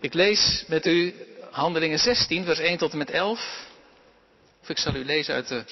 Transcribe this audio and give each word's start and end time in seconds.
Ik 0.00 0.14
lees 0.14 0.64
met 0.66 0.86
u 0.86 1.14
Handelingen 1.50 1.98
16, 1.98 2.44
vers 2.44 2.58
1 2.58 2.78
tot 2.78 2.92
en 2.92 2.98
met 2.98 3.10
11. 3.10 3.66
Of 4.62 4.68
ik 4.68 4.78
zal 4.78 4.94
u 4.94 5.04
lezen 5.04 5.34
uit 5.34 5.48
de 5.48 5.64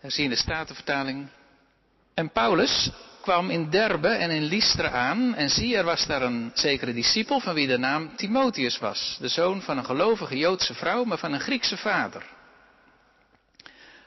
herziende 0.00 0.36
statenvertaling. 0.36 1.28
En 2.14 2.30
Paulus 2.30 2.90
kwam 3.22 3.50
in 3.50 3.70
Derbe 3.70 4.08
en 4.08 4.30
in 4.30 4.42
Lystra 4.42 4.90
aan. 4.90 5.34
En 5.34 5.50
zie, 5.50 5.76
er 5.76 5.84
was 5.84 6.06
daar 6.06 6.22
een 6.22 6.50
zekere 6.54 6.92
discipel 6.92 7.40
van 7.40 7.54
wie 7.54 7.66
de 7.66 7.78
naam 7.78 8.16
Timotheus 8.16 8.78
was. 8.78 9.16
De 9.20 9.28
zoon 9.28 9.62
van 9.62 9.78
een 9.78 9.84
gelovige 9.84 10.36
Joodse 10.36 10.74
vrouw, 10.74 11.04
maar 11.04 11.18
van 11.18 11.32
een 11.32 11.40
Griekse 11.40 11.76
vader. 11.76 12.22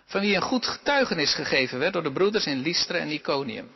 Van 0.05 0.21
wie 0.21 0.35
een 0.35 0.41
goed 0.41 0.65
getuigenis 0.65 1.33
gegeven 1.33 1.79
werd 1.79 1.93
door 1.93 2.03
de 2.03 2.11
broeders 2.11 2.45
in 2.45 2.61
Lystra 2.61 2.97
en 2.97 3.09
Iconium. 3.09 3.69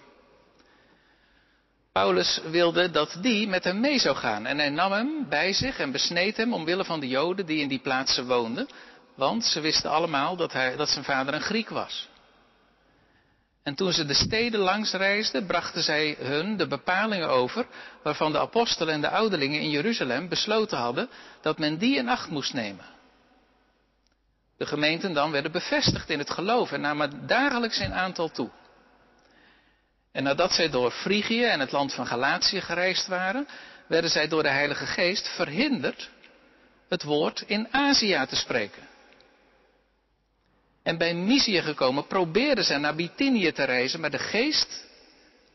Paulus 1.96 2.40
wilde 2.50 2.92
dat 2.92 3.18
die 3.22 3.48
met 3.48 3.64
hem 3.64 3.80
mee 3.80 4.00
zou 4.00 4.16
gaan. 4.16 4.46
En 4.46 4.58
hij 4.58 4.70
nam 4.70 4.92
hem 4.92 5.26
bij 5.30 5.54
zich 5.54 5.80
en 5.80 5.92
besneed 5.92 6.38
hem 6.38 6.54
omwille 6.54 6.86
van 6.86 7.00
de 7.00 7.08
Joden 7.08 7.46
die 7.46 7.62
in 7.62 7.68
die 7.68 7.80
plaatsen 7.80 8.28
woonden. 8.28 8.68
Want 9.16 9.46
ze 9.46 9.60
wisten 9.60 9.90
allemaal 9.90 10.36
dat, 10.36 10.54
hij, 10.54 10.76
dat 10.76 10.90
zijn 10.90 11.04
vader 11.04 11.34
een 11.34 11.42
Griek 11.42 11.70
was. 11.70 12.10
En 13.64 13.76
toen 13.76 13.94
ze 13.94 14.06
de 14.06 14.14
steden 14.14 14.60
langs 14.60 14.94
reisden, 14.94 15.46
brachten 15.46 15.84
zij 15.84 16.16
hun 16.20 16.58
de 16.58 16.68
bepalingen 16.68 17.30
over 17.30 17.68
waarvan 18.04 18.32
de 18.32 18.40
apostelen 18.40 18.94
en 18.94 19.02
de 19.02 19.10
ouderlingen 19.10 19.62
in 19.62 19.70
Jeruzalem 19.70 20.30
besloten 20.30 20.78
hadden 20.78 21.10
dat 21.42 21.58
men 21.58 21.78
die 21.78 21.98
in 21.98 22.10
acht 22.10 22.30
moest 22.30 22.54
nemen. 22.54 22.86
De 24.58 24.66
gemeenten 24.66 25.14
dan 25.14 25.32
werden 25.32 25.52
bevestigd 25.52 26.10
in 26.10 26.20
het 26.20 26.30
geloof 26.30 26.72
en 26.72 26.82
namen 26.82 27.28
dagelijks 27.28 27.80
in 27.80 27.94
aantal 27.94 28.30
toe. 28.32 28.50
En 30.16 30.24
nadat 30.24 30.52
zij 30.52 30.70
door 30.70 30.92
Frigië 30.92 31.44
en 31.44 31.60
het 31.60 31.72
land 31.72 31.94
van 31.94 32.08
Galatië 32.08 32.62
gereisd 32.62 33.08
waren, 33.08 33.48
werden 33.88 34.10
zij 34.10 34.28
door 34.28 34.44
de 34.44 34.50
Heilige 34.50 34.86
Geest 34.86 35.28
verhinderd 35.28 36.10
het 36.90 37.04
woord 37.04 37.44
in 37.48 37.68
Azië 37.72 38.26
te 38.30 38.36
spreken. 38.36 38.88
En 40.84 40.98
bij 40.98 41.14
Mysië 41.14 41.62
gekomen 41.62 42.08
probeerden 42.08 42.64
ze 42.64 42.78
naar 42.78 42.96
Bithynië 42.96 43.52
te 43.52 43.64
reizen, 43.64 44.00
maar 44.00 44.10
de 44.10 44.20
geest 44.20 44.86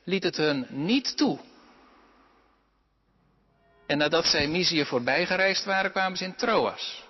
liet 0.05 0.23
het 0.23 0.37
hun 0.37 0.67
niet 0.69 1.17
toe. 1.17 1.39
En 3.87 3.99
nadat 3.99 4.27
zij 4.27 4.49
Mysië 4.49 4.85
voorbij 4.85 5.27
gereisd 5.27 5.65
waren, 5.65 5.91
kwamen 5.91 6.19
ze 6.19 6.25
in 6.25 6.37
Troas. 6.37 7.03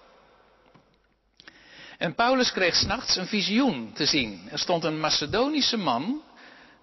En 1.98 2.14
Paulus 2.14 2.52
kreeg 2.52 2.74
s'nachts 2.74 3.16
een 3.16 3.26
visioen 3.26 3.92
te 3.92 4.06
zien. 4.06 4.48
Er 4.50 4.58
stond 4.58 4.84
een 4.84 5.00
Macedonische 5.00 5.76
man 5.76 6.22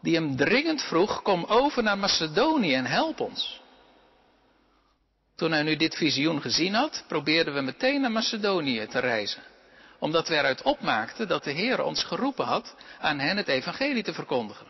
die 0.01 0.15
hem 0.15 0.35
dringend 0.35 0.81
vroeg, 0.81 1.21
kom 1.21 1.43
over 1.43 1.83
naar 1.83 1.97
Macedonië 1.97 2.73
en 2.73 2.85
help 2.85 3.19
ons. 3.19 3.61
Toen 5.35 5.51
hij 5.51 5.63
nu 5.63 5.75
dit 5.75 5.95
visioen 5.95 6.41
gezien 6.41 6.73
had, 6.73 7.03
probeerden 7.07 7.53
we 7.53 7.61
meteen 7.61 8.01
naar 8.01 8.11
Macedonië 8.11 8.85
te 8.85 8.99
reizen. 8.99 9.43
Omdat 9.99 10.27
we 10.27 10.35
eruit 10.35 10.61
opmaakten 10.61 11.27
dat 11.27 11.43
de 11.43 11.51
Heer 11.51 11.83
ons 11.83 12.03
geroepen 12.03 12.45
had 12.45 12.75
aan 12.99 13.19
hen 13.19 13.37
het 13.37 13.47
evangelie 13.47 14.03
te 14.03 14.13
verkondigen. 14.13 14.67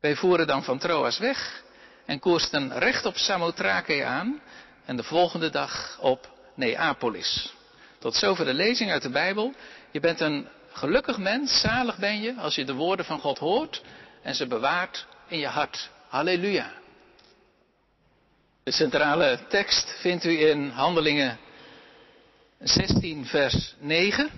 Wij 0.00 0.16
voeren 0.16 0.46
dan 0.46 0.64
van 0.64 0.78
Troas 0.78 1.18
weg 1.18 1.62
en 2.06 2.18
koersten 2.18 2.78
recht 2.78 3.06
op 3.06 3.16
Samothrake 3.16 4.04
aan 4.04 4.40
en 4.84 4.96
de 4.96 5.02
volgende 5.02 5.50
dag 5.50 5.98
op 6.00 6.32
Neapolis. 6.54 7.52
Tot 7.98 8.14
zover 8.14 8.44
de 8.44 8.54
lezing 8.54 8.90
uit 8.90 9.02
de 9.02 9.10
Bijbel. 9.10 9.54
Je 9.90 10.00
bent 10.00 10.20
een 10.20 10.48
Gelukkig 10.78 11.18
mens, 11.18 11.60
zalig 11.60 11.98
ben 11.98 12.20
je 12.20 12.34
als 12.34 12.54
je 12.54 12.64
de 12.64 12.74
woorden 12.74 13.04
van 13.04 13.20
God 13.20 13.38
hoort 13.38 13.82
en 14.22 14.34
ze 14.34 14.46
bewaart 14.46 15.06
in 15.28 15.38
je 15.38 15.46
hart. 15.46 15.90
Halleluja. 16.08 16.72
De 18.62 18.70
centrale 18.70 19.38
tekst 19.48 20.00
vindt 20.00 20.24
u 20.24 20.48
in 20.48 20.68
Handelingen 20.68 21.38
16, 22.58 23.26
vers 23.26 23.74
9. 23.78 24.30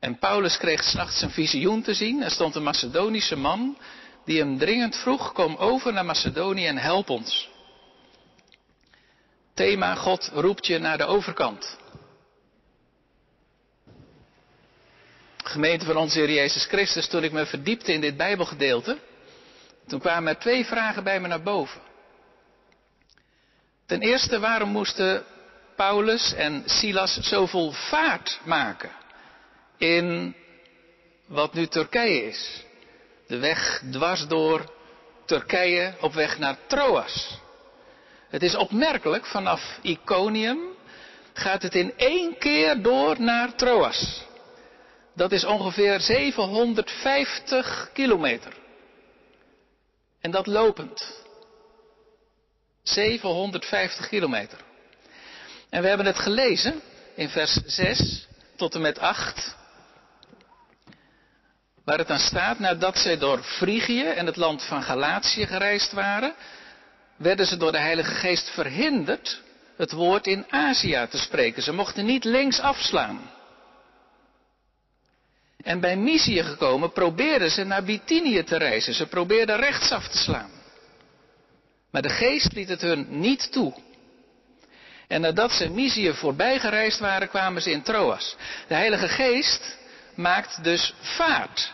En 0.00 0.18
Paulus 0.18 0.56
kreeg 0.56 0.82
s'nachts 0.82 1.22
een 1.22 1.30
visioen 1.30 1.82
te 1.82 1.94
zien. 1.94 2.22
Er 2.22 2.30
stond 2.30 2.54
een 2.54 2.62
Macedonische 2.62 3.36
man 3.36 3.78
die 4.24 4.38
hem 4.38 4.58
dringend 4.58 4.96
vroeg: 4.96 5.32
Kom 5.32 5.56
over 5.56 5.92
naar 5.92 6.04
Macedonië 6.04 6.66
en 6.66 6.78
help 6.78 7.10
ons. 7.10 7.48
Thema: 9.54 9.94
God 9.94 10.30
roept 10.34 10.66
je 10.66 10.78
naar 10.78 10.98
de 10.98 11.04
overkant. 11.04 11.78
Gemeente 15.48 15.84
van 15.84 15.96
onze 15.96 16.18
Heer 16.18 16.30
Jezus 16.30 16.64
Christus, 16.64 17.08
toen 17.08 17.24
ik 17.24 17.32
me 17.32 17.46
verdiepte 17.46 17.92
in 17.92 18.00
dit 18.00 18.16
Bijbelgedeelte, 18.16 18.98
toen 19.86 20.00
kwamen 20.00 20.34
er 20.34 20.40
twee 20.40 20.64
vragen 20.64 21.04
bij 21.04 21.20
me 21.20 21.28
naar 21.28 21.42
boven. 21.42 21.80
Ten 23.86 24.00
eerste, 24.00 24.38
waarom 24.38 24.68
moesten 24.68 25.24
Paulus 25.76 26.34
en 26.34 26.62
Silas 26.66 27.16
zoveel 27.16 27.72
vaart 27.72 28.40
maken 28.44 28.90
in 29.78 30.34
wat 31.26 31.54
nu 31.54 31.66
Turkije 31.66 32.22
is? 32.22 32.64
De 33.26 33.38
weg 33.38 33.82
dwars 33.90 34.26
door 34.26 34.74
Turkije 35.24 35.94
op 36.00 36.12
weg 36.12 36.38
naar 36.38 36.56
Troas. 36.66 37.38
Het 38.28 38.42
is 38.42 38.56
opmerkelijk, 38.56 39.26
vanaf 39.26 39.78
Iconium 39.82 40.58
gaat 41.32 41.62
het 41.62 41.74
in 41.74 41.92
één 41.96 42.38
keer 42.38 42.82
door 42.82 43.20
naar 43.20 43.54
Troas. 43.54 44.24
Dat 45.16 45.32
is 45.32 45.44
ongeveer 45.44 46.00
750 46.00 47.90
kilometer. 47.92 48.52
En 50.20 50.30
dat 50.30 50.46
lopend. 50.46 51.24
750 52.82 54.08
kilometer. 54.08 54.58
En 55.70 55.82
we 55.82 55.88
hebben 55.88 56.06
het 56.06 56.18
gelezen 56.18 56.80
in 57.14 57.28
vers 57.28 57.52
6 57.52 58.26
tot 58.56 58.74
en 58.74 58.80
met 58.80 58.98
8. 58.98 59.56
Waar 61.84 61.98
het 61.98 62.08
dan 62.08 62.18
staat, 62.18 62.58
nadat 62.58 62.98
zij 62.98 63.18
door 63.18 63.42
Frigië 63.42 64.04
en 64.04 64.26
het 64.26 64.36
land 64.36 64.62
van 64.62 64.82
Galatië 64.82 65.46
gereisd 65.46 65.92
waren, 65.92 66.34
werden 67.16 67.46
ze 67.46 67.56
door 67.56 67.72
de 67.72 67.78
Heilige 67.78 68.14
Geest 68.14 68.50
verhinderd 68.50 69.42
het 69.76 69.92
woord 69.92 70.26
in 70.26 70.46
Azië 70.50 71.06
te 71.10 71.18
spreken. 71.18 71.62
Ze 71.62 71.72
mochten 71.72 72.04
niet 72.04 72.24
links 72.24 72.60
afslaan. 72.60 73.30
En 75.66 75.80
bij 75.80 75.96
Mysië 75.96 76.42
gekomen 76.42 76.92
probeerden 76.92 77.50
ze 77.50 77.64
naar 77.64 77.84
Bithynië 77.84 78.42
te 78.42 78.56
reizen. 78.56 78.94
Ze 78.94 79.06
probeerden 79.06 79.56
rechtsaf 79.56 80.08
te 80.08 80.18
slaan. 80.18 80.50
Maar 81.90 82.02
de 82.02 82.08
geest 82.08 82.52
liet 82.52 82.68
het 82.68 82.80
hun 82.80 83.06
niet 83.08 83.52
toe. 83.52 83.74
En 85.08 85.20
nadat 85.20 85.52
ze 85.52 85.70
Mysië 85.70 86.12
voorbij 86.12 86.58
gereisd 86.58 86.98
waren, 86.98 87.28
kwamen 87.28 87.62
ze 87.62 87.70
in 87.70 87.82
Troas. 87.82 88.36
De 88.68 88.74
Heilige 88.74 89.08
Geest 89.08 89.76
maakt 90.14 90.64
dus 90.64 90.94
vaart. 91.00 91.72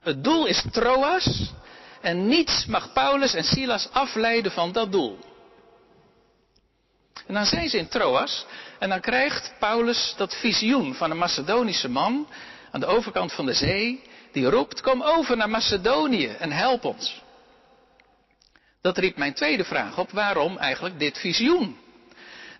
Het 0.00 0.24
doel 0.24 0.46
is 0.46 0.64
Troas 0.72 1.52
en 2.00 2.28
niets 2.28 2.66
mag 2.66 2.92
Paulus 2.92 3.34
en 3.34 3.44
Silas 3.44 3.88
afleiden 3.92 4.52
van 4.52 4.72
dat 4.72 4.92
doel. 4.92 5.18
En 7.26 7.34
dan 7.34 7.46
zijn 7.46 7.68
ze 7.68 7.78
in 7.78 7.88
Troas 7.88 8.46
en 8.78 8.88
dan 8.88 9.00
krijgt 9.00 9.52
Paulus 9.58 10.14
dat 10.16 10.34
visioen 10.34 10.94
van 10.94 11.10
een 11.10 11.18
Macedonische 11.18 11.88
man 11.88 12.28
aan 12.70 12.80
de 12.80 12.86
overkant 12.86 13.32
van 13.32 13.46
de 13.46 13.52
zee, 13.52 14.02
die 14.32 14.50
roept, 14.50 14.80
kom 14.80 15.02
over 15.02 15.36
naar 15.36 15.50
Macedonië 15.50 16.26
en 16.26 16.52
help 16.52 16.84
ons. 16.84 17.22
Dat 18.80 18.98
riep 18.98 19.16
mijn 19.16 19.34
tweede 19.34 19.64
vraag 19.64 19.98
op, 19.98 20.10
waarom 20.10 20.58
eigenlijk 20.58 20.98
dit 20.98 21.18
visioen? 21.18 21.76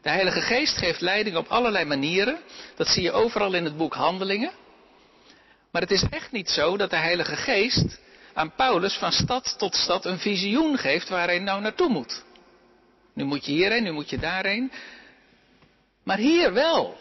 De 0.03 0.11
Heilige 0.11 0.41
Geest 0.41 0.77
geeft 0.77 1.01
leiding 1.01 1.37
op 1.37 1.49
allerlei 1.49 1.85
manieren, 1.85 2.39
dat 2.77 2.89
zie 2.89 3.03
je 3.03 3.13
overal 3.13 3.55
in 3.55 3.65
het 3.65 3.77
boek 3.77 3.95
Handelingen. 3.95 4.53
Maar 5.71 5.83
het 5.83 5.91
is 5.91 6.05
echt 6.11 6.33
niet 6.33 6.51
zo 6.51 6.77
dat 6.77 6.91
de 6.91 6.97
Heilige 6.97 7.37
Geest 7.37 8.01
aan 8.35 8.55
Paulus 8.55 8.95
van 8.95 9.13
stad 9.13 9.55
tot 9.59 9.75
stad 9.75 10.05
een 10.05 10.19
visioen 10.19 10.79
geeft 10.79 11.09
waar 11.09 11.27
hij 11.27 11.39
nou 11.39 11.61
naartoe 11.61 11.89
moet. 11.89 12.25
Nu 13.15 13.25
moet 13.25 13.47
je 13.47 13.53
hierheen, 13.53 13.83
nu 13.83 13.93
moet 13.93 14.11
je 14.11 14.19
daarheen. 14.19 14.73
Maar 16.09 16.19
hier 16.19 16.53
wel. 16.53 16.97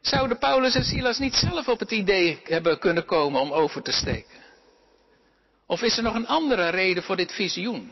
Zouden 0.00 0.38
Paulus 0.38 0.74
en 0.74 0.84
Silas 0.84 1.18
niet 1.18 1.34
zelf 1.34 1.68
op 1.68 1.78
het 1.78 1.90
idee 1.90 2.40
hebben 2.44 2.78
kunnen 2.78 3.04
komen 3.04 3.40
om 3.40 3.52
over 3.52 3.82
te 3.82 3.92
steken? 3.92 4.40
Of 5.66 5.82
is 5.82 5.96
er 5.96 6.02
nog 6.02 6.14
een 6.14 6.26
andere 6.26 6.68
reden 6.68 7.02
voor 7.02 7.16
dit 7.16 7.32
visioen? 7.32 7.90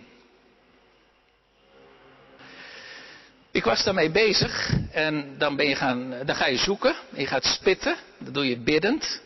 Ik 3.51 3.65
was 3.65 3.85
daarmee 3.85 4.11
bezig 4.11 4.73
en 4.91 5.39
dan, 5.39 5.57
ben 5.57 5.69
je 5.69 5.77
gaan, 5.77 6.11
dan 6.25 6.37
ga 6.37 6.47
je 6.47 6.57
zoeken, 6.57 6.95
je 7.15 7.27
gaat 7.27 7.45
spitten, 7.45 7.97
dat 8.19 8.35
doe 8.35 8.49
je 8.49 8.59
biddend. 8.59 9.23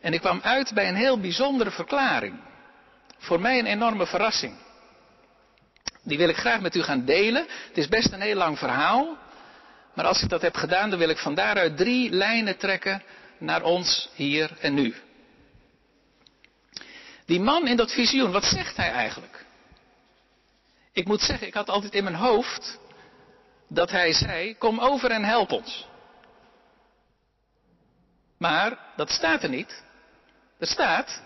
En 0.00 0.12
ik 0.12 0.20
kwam 0.20 0.40
uit 0.42 0.74
bij 0.74 0.88
een 0.88 0.96
heel 0.96 1.20
bijzondere 1.20 1.70
verklaring. 1.70 2.40
Voor 3.18 3.40
mij 3.40 3.58
een 3.58 3.66
enorme 3.66 4.06
verrassing. 4.06 4.54
Die 6.02 6.18
wil 6.18 6.28
ik 6.28 6.36
graag 6.36 6.60
met 6.60 6.74
u 6.74 6.82
gaan 6.82 7.04
delen. 7.04 7.46
Het 7.68 7.78
is 7.78 7.88
best 7.88 8.12
een 8.12 8.20
heel 8.20 8.36
lang 8.36 8.58
verhaal. 8.58 9.16
Maar 9.94 10.04
als 10.04 10.22
ik 10.22 10.28
dat 10.28 10.42
heb 10.42 10.54
gedaan, 10.54 10.90
dan 10.90 10.98
wil 10.98 11.08
ik 11.08 11.18
van 11.18 11.34
daaruit 11.34 11.76
drie 11.76 12.10
lijnen 12.10 12.56
trekken 12.56 13.02
naar 13.38 13.62
ons 13.62 14.08
hier 14.14 14.50
en 14.60 14.74
nu. 14.74 14.94
Die 17.26 17.40
man 17.40 17.68
in 17.68 17.76
dat 17.76 17.92
visioen, 17.92 18.32
wat 18.32 18.44
zegt 18.44 18.76
hij 18.76 18.90
eigenlijk? 18.90 19.44
Ik 20.92 21.06
moet 21.06 21.20
zeggen, 21.20 21.46
ik 21.46 21.54
had 21.54 21.68
altijd 21.68 21.94
in 21.94 22.04
mijn 22.04 22.16
hoofd 22.16 22.78
dat 23.68 23.90
hij 23.90 24.12
zei, 24.12 24.56
kom 24.58 24.80
over 24.80 25.10
en 25.10 25.24
help 25.24 25.50
ons. 25.50 25.86
Maar 28.38 28.78
dat 28.96 29.10
staat 29.10 29.42
er 29.42 29.48
niet. 29.48 29.82
Er 30.58 30.66
staat, 30.66 31.22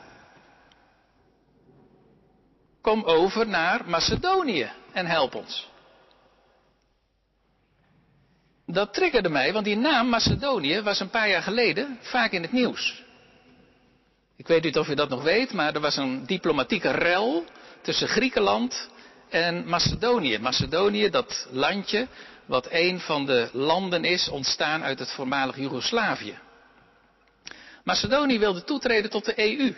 kom 2.86 3.04
over 3.04 3.48
naar 3.48 3.82
Macedonië 3.86 4.70
en 4.92 5.06
help 5.06 5.34
ons. 5.34 5.68
Dat 8.66 8.94
triggerde 8.94 9.28
mij, 9.28 9.52
want 9.52 9.64
die 9.64 9.76
naam 9.76 10.08
Macedonië 10.08 10.82
was 10.82 11.00
een 11.00 11.10
paar 11.10 11.28
jaar 11.28 11.42
geleden 11.42 11.98
vaak 12.00 12.32
in 12.32 12.42
het 12.42 12.52
nieuws. 12.52 13.02
Ik 14.36 14.46
weet 14.46 14.62
niet 14.62 14.78
of 14.78 14.88
u 14.88 14.94
dat 14.94 15.08
nog 15.08 15.22
weet, 15.22 15.52
maar 15.52 15.74
er 15.74 15.80
was 15.80 15.96
een 15.96 16.26
diplomatieke 16.26 16.90
rel 16.90 17.44
tussen 17.82 18.08
Griekenland 18.08 18.90
en 19.28 19.68
Macedonië. 19.68 20.38
Macedonië, 20.38 21.10
dat 21.10 21.48
landje 21.50 22.08
wat 22.44 22.66
een 22.70 23.00
van 23.00 23.26
de 23.26 23.48
landen 23.52 24.04
is 24.04 24.28
ontstaan 24.28 24.82
uit 24.82 24.98
het 24.98 25.12
voormalig 25.12 25.56
Joegoslavië. 25.56 26.38
Macedonië 27.84 28.38
wilde 28.38 28.64
toetreden 28.64 29.10
tot 29.10 29.24
de 29.24 29.34
EU. 29.36 29.74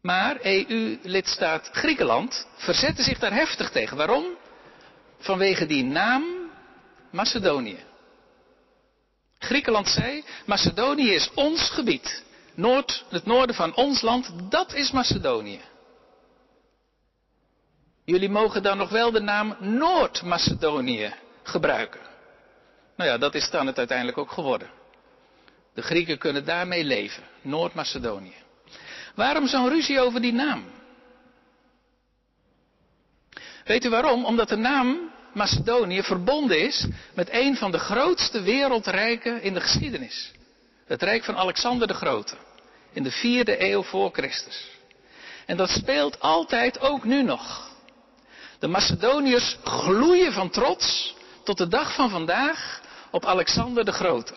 Maar 0.00 0.38
EU-lidstaat 0.40 1.68
Griekenland 1.72 2.46
verzette 2.56 3.02
zich 3.02 3.18
daar 3.18 3.34
heftig 3.34 3.70
tegen. 3.70 3.96
Waarom? 3.96 4.24
Vanwege 5.18 5.66
die 5.66 5.84
naam 5.84 6.24
Macedonië. 7.10 7.84
Griekenland 9.38 9.88
zei, 9.88 10.24
Macedonië 10.46 11.12
is 11.12 11.30
ons 11.34 11.70
gebied. 11.70 12.24
Noord, 12.54 13.04
het 13.08 13.26
noorden 13.26 13.56
van 13.56 13.74
ons 13.74 14.00
land, 14.00 14.32
dat 14.50 14.74
is 14.74 14.90
Macedonië. 14.90 15.60
Jullie 18.04 18.30
mogen 18.30 18.62
dan 18.62 18.76
nog 18.76 18.90
wel 18.90 19.10
de 19.10 19.20
naam 19.20 19.56
Noord-Macedonië 19.60 21.14
gebruiken. 21.42 22.00
Nou 22.96 23.10
ja, 23.10 23.18
dat 23.18 23.34
is 23.34 23.50
dan 23.50 23.66
het 23.66 23.78
uiteindelijk 23.78 24.18
ook 24.18 24.30
geworden. 24.30 24.70
De 25.74 25.82
Grieken 25.82 26.18
kunnen 26.18 26.44
daarmee 26.44 26.84
leven, 26.84 27.22
Noord-Macedonië. 27.42 28.44
Waarom 29.16 29.46
zo'n 29.46 29.68
ruzie 29.68 30.00
over 30.00 30.20
die 30.20 30.32
naam? 30.32 30.64
Weet 33.64 33.84
u 33.84 33.88
waarom? 33.88 34.24
Omdat 34.24 34.48
de 34.48 34.56
naam 34.56 35.10
Macedonië 35.32 36.02
verbonden 36.02 36.60
is 36.60 36.86
met 37.14 37.28
een 37.30 37.56
van 37.56 37.70
de 37.70 37.78
grootste 37.78 38.40
wereldrijken 38.40 39.42
in 39.42 39.54
de 39.54 39.60
geschiedenis. 39.60 40.32
Het 40.86 41.02
rijk 41.02 41.24
van 41.24 41.36
Alexander 41.36 41.86
de 41.86 41.94
Grote. 41.94 42.34
In 42.92 43.02
de 43.02 43.10
vierde 43.10 43.70
eeuw 43.70 43.82
voor 43.82 44.10
Christus. 44.12 44.70
En 45.46 45.56
dat 45.56 45.70
speelt 45.70 46.20
altijd 46.20 46.80
ook 46.80 47.04
nu 47.04 47.22
nog. 47.22 47.70
De 48.58 48.66
Macedoniërs 48.66 49.56
gloeien 49.64 50.32
van 50.32 50.50
trots 50.50 51.14
tot 51.44 51.58
de 51.58 51.68
dag 51.68 51.94
van 51.94 52.10
vandaag 52.10 52.80
op 53.10 53.24
Alexander 53.24 53.84
de 53.84 53.92
Grote. 53.92 54.34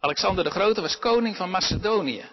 Alexander 0.00 0.44
de 0.44 0.50
Grote 0.50 0.80
was 0.80 0.98
koning 0.98 1.36
van 1.36 1.50
Macedonië. 1.50 2.24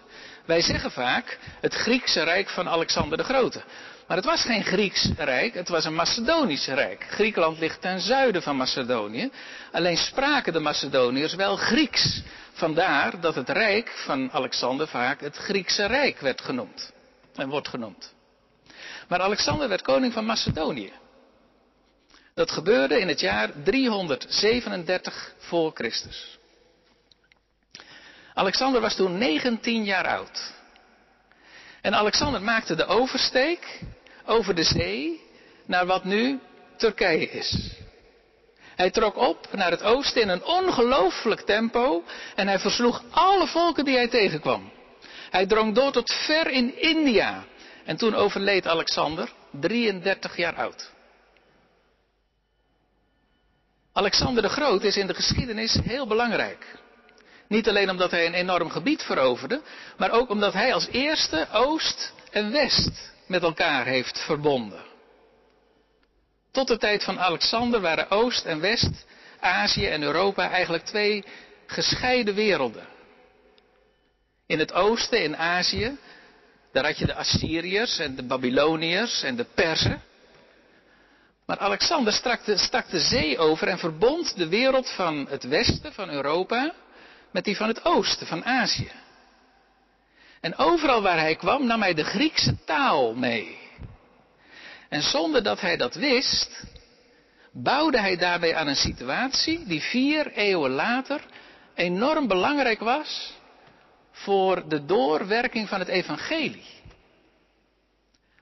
Wij 0.44 0.60
zeggen 0.60 0.90
vaak 0.90 1.38
het 1.60 1.74
Griekse 1.74 2.22
rijk 2.22 2.48
van 2.48 2.68
Alexander 2.68 3.18
de 3.18 3.24
Grote. 3.24 3.62
Maar 4.06 4.16
het 4.16 4.26
was 4.26 4.42
geen 4.42 4.64
Grieks 4.64 5.08
rijk, 5.16 5.54
het 5.54 5.68
was 5.68 5.84
een 5.84 5.94
Macedonisch 5.94 6.66
rijk. 6.66 7.06
Griekenland 7.10 7.58
ligt 7.58 7.80
ten 7.80 8.00
zuiden 8.00 8.42
van 8.42 8.56
Macedonië. 8.56 9.30
Alleen 9.72 9.96
spraken 9.96 10.52
de 10.52 10.60
Macedoniërs 10.60 11.34
wel 11.34 11.56
Grieks. 11.56 12.22
Vandaar 12.52 13.20
dat 13.20 13.34
het 13.34 13.48
rijk 13.48 13.90
van 14.04 14.32
Alexander 14.32 14.88
vaak 14.88 15.20
het 15.20 15.36
Griekse 15.36 15.86
rijk 15.86 16.20
werd 16.20 16.40
genoemd. 16.40 16.92
En 17.34 17.48
wordt 17.48 17.68
genoemd. 17.68 18.14
Maar 19.08 19.20
Alexander 19.20 19.68
werd 19.68 19.82
koning 19.82 20.12
van 20.12 20.24
Macedonië. 20.24 20.92
Dat 22.34 22.50
gebeurde 22.50 23.00
in 23.00 23.08
het 23.08 23.20
jaar 23.20 23.50
337 23.64 25.34
voor 25.38 25.70
Christus. 25.74 26.39
Alexander 28.40 28.80
was 28.80 28.94
toen 28.94 29.18
19 29.18 29.84
jaar 29.84 30.06
oud. 30.06 30.52
En 31.80 31.94
Alexander 31.94 32.42
maakte 32.42 32.74
de 32.74 32.86
oversteek 32.86 33.80
over 34.24 34.54
de 34.54 34.62
zee 34.62 35.20
naar 35.66 35.86
wat 35.86 36.04
nu 36.04 36.40
Turkije 36.76 37.30
is. 37.30 37.70
Hij 38.76 38.90
trok 38.90 39.16
op 39.16 39.46
naar 39.52 39.70
het 39.70 39.82
oosten 39.82 40.22
in 40.22 40.28
een 40.28 40.44
ongelooflijk 40.44 41.40
tempo 41.40 42.04
en 42.34 42.48
hij 42.48 42.58
versloeg 42.58 43.02
alle 43.10 43.46
volken 43.46 43.84
die 43.84 43.96
hij 43.96 44.08
tegenkwam. 44.08 44.72
Hij 45.30 45.46
drong 45.46 45.74
door 45.74 45.92
tot 45.92 46.12
ver 46.12 46.50
in 46.50 46.80
India 46.80 47.44
en 47.84 47.96
toen 47.96 48.14
overleed 48.14 48.66
Alexander, 48.66 49.32
33 49.50 50.36
jaar 50.36 50.54
oud. 50.54 50.90
Alexander 53.92 54.42
de 54.42 54.48
Groot 54.48 54.82
is 54.82 54.96
in 54.96 55.06
de 55.06 55.14
geschiedenis 55.14 55.78
heel 55.84 56.06
belangrijk. 56.06 56.78
Niet 57.50 57.68
alleen 57.68 57.90
omdat 57.90 58.10
hij 58.10 58.26
een 58.26 58.34
enorm 58.34 58.70
gebied 58.70 59.02
veroverde, 59.02 59.62
maar 59.96 60.10
ook 60.10 60.30
omdat 60.30 60.52
hij 60.52 60.74
als 60.74 60.88
eerste 60.90 61.48
Oost 61.52 62.12
en 62.30 62.50
West 62.52 63.12
met 63.26 63.42
elkaar 63.42 63.86
heeft 63.86 64.18
verbonden. 64.18 64.84
Tot 66.50 66.68
de 66.68 66.78
tijd 66.78 67.04
van 67.04 67.20
Alexander 67.20 67.80
waren 67.80 68.10
Oost 68.10 68.44
en 68.44 68.60
West, 68.60 69.06
Azië 69.40 69.86
en 69.86 70.02
Europa 70.02 70.50
eigenlijk 70.50 70.84
twee 70.84 71.24
gescheiden 71.66 72.34
werelden. 72.34 72.86
In 74.46 74.58
het 74.58 74.72
oosten, 74.72 75.22
in 75.22 75.36
Azië, 75.36 75.98
daar 76.72 76.84
had 76.84 76.98
je 76.98 77.06
de 77.06 77.14
Assyriërs 77.14 77.98
en 77.98 78.16
de 78.16 78.22
Babyloniërs 78.22 79.22
en 79.22 79.36
de 79.36 79.46
Persen. 79.54 80.02
Maar 81.46 81.58
Alexander 81.58 82.12
stak 82.12 82.44
de, 82.44 82.56
stak 82.56 82.90
de 82.90 83.00
zee 83.00 83.38
over 83.38 83.68
en 83.68 83.78
verbond 83.78 84.36
de 84.36 84.48
wereld 84.48 84.90
van 84.90 85.26
het 85.28 85.42
westen, 85.42 85.92
van 85.92 86.10
Europa, 86.10 86.74
met 87.32 87.44
die 87.44 87.56
van 87.56 87.68
het 87.68 87.84
oosten, 87.84 88.26
van 88.26 88.44
Azië. 88.44 88.90
En 90.40 90.56
overal 90.56 91.02
waar 91.02 91.18
hij 91.18 91.36
kwam 91.36 91.66
nam 91.66 91.80
hij 91.80 91.94
de 91.94 92.04
Griekse 92.04 92.64
taal 92.64 93.14
mee. 93.14 93.58
En 94.88 95.02
zonder 95.02 95.42
dat 95.42 95.60
hij 95.60 95.76
dat 95.76 95.94
wist, 95.94 96.64
bouwde 97.52 98.00
hij 98.00 98.16
daarbij 98.16 98.54
aan 98.54 98.66
een 98.66 98.76
situatie 98.76 99.64
die 99.66 99.80
vier 99.80 100.32
eeuwen 100.32 100.70
later 100.70 101.20
enorm 101.74 102.26
belangrijk 102.26 102.80
was 102.80 103.32
voor 104.10 104.68
de 104.68 104.84
doorwerking 104.84 105.68
van 105.68 105.78
het 105.78 105.88
evangelie. 105.88 106.78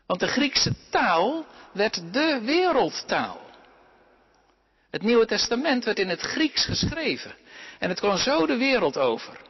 Want 0.07 0.21
de 0.21 0.27
Griekse 0.27 0.73
taal 0.91 1.47
werd 1.73 2.13
de 2.13 2.41
wereldtaal. 2.45 3.41
Het 4.91 5.03
Nieuwe 5.03 5.27
Testament 5.27 5.85
werd 5.85 5.99
in 5.99 6.09
het 6.09 6.21
Grieks 6.21 6.65
geschreven. 6.65 7.35
En 7.79 7.89
het 7.89 8.01
kwam 8.01 8.17
zo 8.17 8.47
de 8.47 8.57
wereld 8.57 8.99
over. 8.99 9.47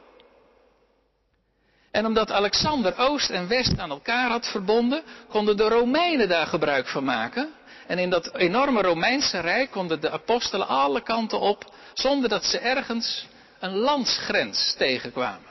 En 1.91 2.05
omdat 2.05 2.31
Alexander 2.31 2.97
Oost 2.97 3.29
en 3.29 3.47
West 3.47 3.79
aan 3.79 3.89
elkaar 3.89 4.29
had 4.29 4.47
verbonden, 4.47 5.03
konden 5.29 5.57
de 5.57 5.67
Romeinen 5.67 6.29
daar 6.29 6.47
gebruik 6.47 6.87
van 6.87 7.03
maken. 7.03 7.53
En 7.87 7.99
in 7.99 8.09
dat 8.09 8.35
enorme 8.35 8.81
Romeinse 8.81 9.39
rijk 9.39 9.71
konden 9.71 10.01
de 10.01 10.11
apostelen 10.11 10.67
alle 10.67 11.01
kanten 11.01 11.39
op, 11.39 11.73
zonder 11.93 12.29
dat 12.29 12.45
ze 12.45 12.59
ergens 12.59 13.27
een 13.59 13.75
landsgrens 13.75 14.75
tegenkwamen. 14.77 15.47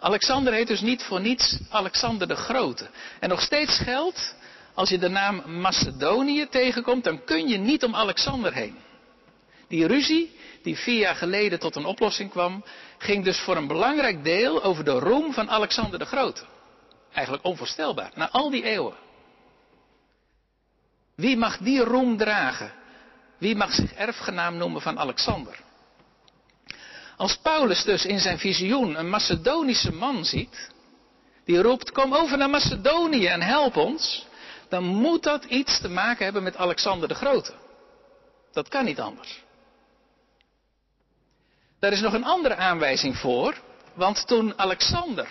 Alexander 0.00 0.52
heet 0.52 0.66
dus 0.66 0.80
niet 0.80 1.02
voor 1.02 1.20
niets 1.20 1.58
Alexander 1.70 2.28
de 2.28 2.36
Grote. 2.36 2.88
En 3.20 3.28
nog 3.28 3.40
steeds 3.40 3.78
geldt, 3.78 4.34
als 4.74 4.88
je 4.88 4.98
de 4.98 5.08
naam 5.08 5.60
Macedonië 5.60 6.48
tegenkomt, 6.48 7.04
dan 7.04 7.24
kun 7.24 7.48
je 7.48 7.58
niet 7.58 7.84
om 7.84 7.94
Alexander 7.94 8.52
heen. 8.52 8.76
Die 9.68 9.86
ruzie, 9.86 10.36
die 10.62 10.76
vier 10.76 10.98
jaar 10.98 11.14
geleden 11.14 11.58
tot 11.58 11.76
een 11.76 11.84
oplossing 11.84 12.30
kwam, 12.30 12.64
ging 12.98 13.24
dus 13.24 13.40
voor 13.40 13.56
een 13.56 13.66
belangrijk 13.66 14.24
deel 14.24 14.62
over 14.62 14.84
de 14.84 14.98
roem 14.98 15.32
van 15.32 15.50
Alexander 15.50 15.98
de 15.98 16.04
Grote. 16.04 16.44
Eigenlijk 17.12 17.44
onvoorstelbaar, 17.46 18.10
na 18.14 18.30
al 18.30 18.50
die 18.50 18.62
eeuwen. 18.62 18.96
Wie 21.14 21.36
mag 21.36 21.58
die 21.58 21.80
roem 21.80 22.16
dragen? 22.16 22.72
Wie 23.38 23.56
mag 23.56 23.72
zich 23.72 23.92
erfgenaam 23.92 24.56
noemen 24.56 24.80
van 24.80 24.98
Alexander? 24.98 25.58
Als 27.16 27.36
Paulus 27.36 27.84
dus 27.84 28.04
in 28.04 28.18
zijn 28.18 28.38
visioen 28.38 28.98
een 28.98 29.08
Macedonische 29.08 29.92
man 29.92 30.24
ziet, 30.24 30.70
die 31.44 31.62
roept, 31.62 31.92
kom 31.92 32.14
over 32.14 32.38
naar 32.38 32.50
Macedonië 32.50 33.26
en 33.26 33.42
help 33.42 33.76
ons, 33.76 34.26
dan 34.68 34.84
moet 34.84 35.22
dat 35.22 35.44
iets 35.44 35.80
te 35.80 35.88
maken 35.88 36.24
hebben 36.24 36.42
met 36.42 36.56
Alexander 36.56 37.08
de 37.08 37.14
Grote. 37.14 37.52
Dat 38.52 38.68
kan 38.68 38.84
niet 38.84 39.00
anders. 39.00 39.44
Daar 41.86 41.94
is 41.94 42.00
nog 42.00 42.12
een 42.12 42.24
andere 42.24 42.56
aanwijzing 42.56 43.16
voor, 43.16 43.54
want 43.94 44.26
toen 44.26 44.58
Alexander 44.58 45.28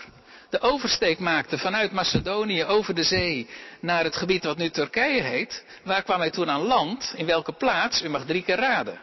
de 0.50 0.60
oversteek 0.60 1.20
maakte 1.20 1.58
vanuit 1.58 1.92
Macedonië 1.92 2.64
over 2.64 2.96
de 2.96 3.04
zee 3.04 3.50
naar 3.80 4.04
het 4.04 4.16
gebied 4.16 4.44
wat 4.44 4.58
nu 4.58 4.70
Turkije 4.70 5.22
heet, 5.22 5.66
waar 5.84 6.04
kwam 6.04 6.20
hij 6.20 6.30
toen 6.30 6.50
aan 6.50 6.62
land? 6.62 7.14
In 7.16 7.26
welke 7.26 7.52
plaats? 7.52 8.02
U 8.02 8.10
mag 8.10 8.26
drie 8.26 8.44
keer 8.44 8.56
raden. 8.56 9.00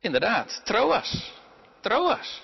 Inderdaad, 0.00 0.60
Troas. 0.64 1.32
Troas. 1.80 2.40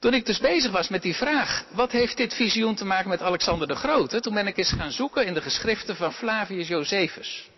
Toen 0.00 0.14
ik 0.14 0.26
dus 0.26 0.38
bezig 0.38 0.72
was 0.72 0.88
met 0.88 1.02
die 1.02 1.14
vraag, 1.14 1.64
wat 1.70 1.92
heeft 1.92 2.16
dit 2.16 2.34
visioen 2.34 2.74
te 2.74 2.84
maken 2.84 3.08
met 3.08 3.22
Alexander 3.22 3.68
de 3.68 3.76
Grote? 3.76 4.20
Toen 4.20 4.34
ben 4.34 4.46
ik 4.46 4.56
eens 4.56 4.72
gaan 4.72 4.92
zoeken 4.92 5.26
in 5.26 5.34
de 5.34 5.42
geschriften 5.42 5.96
van 5.96 6.12
Flavius 6.12 6.68
Josephus. 6.68 7.52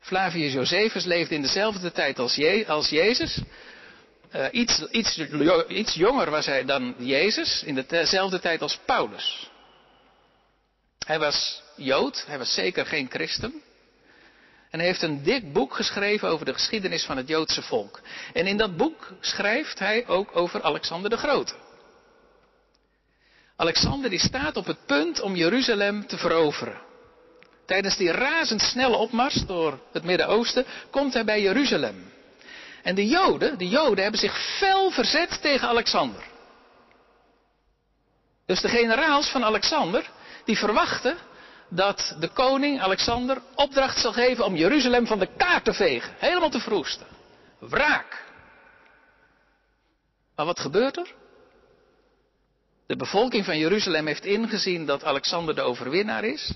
Flavius 0.00 0.52
Josephus 0.52 1.04
leefde 1.04 1.34
in 1.34 1.42
dezelfde 1.42 1.92
tijd 1.92 2.18
als, 2.18 2.40
als 2.66 2.88
Jezus. 2.88 3.40
Uh, 4.36 4.46
iets, 4.50 4.86
iets, 4.90 5.18
iets 5.68 5.94
jonger 5.94 6.30
was 6.30 6.46
hij 6.46 6.64
dan 6.64 6.94
Jezus, 6.98 7.62
in 7.62 7.84
dezelfde 7.88 8.40
tijd 8.40 8.62
als 8.62 8.78
Paulus. 8.84 9.50
Hij 11.06 11.18
was 11.18 11.62
Jood, 11.76 12.24
hij 12.26 12.38
was 12.38 12.54
zeker 12.54 12.86
geen 12.86 13.10
christen. 13.10 13.62
En 14.70 14.78
hij 14.78 14.88
heeft 14.88 15.02
een 15.02 15.22
dik 15.22 15.52
boek 15.52 15.74
geschreven 15.74 16.28
over 16.28 16.46
de 16.46 16.52
geschiedenis 16.52 17.04
van 17.04 17.16
het 17.16 17.28
Joodse 17.28 17.62
volk. 17.62 18.00
En 18.32 18.46
in 18.46 18.56
dat 18.56 18.76
boek 18.76 19.12
schrijft 19.20 19.78
hij 19.78 20.06
ook 20.06 20.36
over 20.36 20.62
Alexander 20.62 21.10
de 21.10 21.16
Grote. 21.16 21.54
Alexander 23.56 24.10
die 24.10 24.18
staat 24.18 24.56
op 24.56 24.66
het 24.66 24.86
punt 24.86 25.20
om 25.20 25.36
Jeruzalem 25.36 26.06
te 26.06 26.18
veroveren. 26.18 26.80
Tijdens 27.70 27.96
die 27.96 28.10
razendsnelle 28.10 28.96
opmars 28.96 29.34
door 29.46 29.78
het 29.92 30.04
Midden-Oosten 30.04 30.64
komt 30.90 31.14
hij 31.14 31.24
bij 31.24 31.42
Jeruzalem. 31.42 32.12
En 32.82 32.94
de 32.94 33.06
Joden, 33.06 33.58
de 33.58 33.68
Joden 33.68 34.02
hebben 34.02 34.20
zich 34.20 34.56
fel 34.58 34.90
verzet 34.90 35.42
tegen 35.42 35.68
Alexander. 35.68 36.22
Dus 38.46 38.60
de 38.60 38.68
generaals 38.68 39.28
van 39.28 39.44
Alexander, 39.44 40.10
die 40.44 40.58
verwachten 40.58 41.16
dat 41.68 42.16
de 42.20 42.28
koning 42.28 42.80
Alexander 42.80 43.42
opdracht 43.54 44.00
zal 44.00 44.12
geven 44.12 44.44
om 44.44 44.56
Jeruzalem 44.56 45.06
van 45.06 45.18
de 45.18 45.28
kaart 45.36 45.64
te 45.64 45.72
vegen. 45.72 46.14
Helemaal 46.18 46.50
te 46.50 46.60
verwoesten. 46.60 47.06
Wraak. 47.58 48.24
Maar 50.36 50.46
wat 50.46 50.60
gebeurt 50.60 50.96
er? 50.96 51.14
De 52.86 52.96
bevolking 52.96 53.44
van 53.44 53.58
Jeruzalem 53.58 54.06
heeft 54.06 54.24
ingezien 54.24 54.86
dat 54.86 55.04
Alexander 55.04 55.54
de 55.54 55.62
overwinnaar 55.62 56.24
is. 56.24 56.52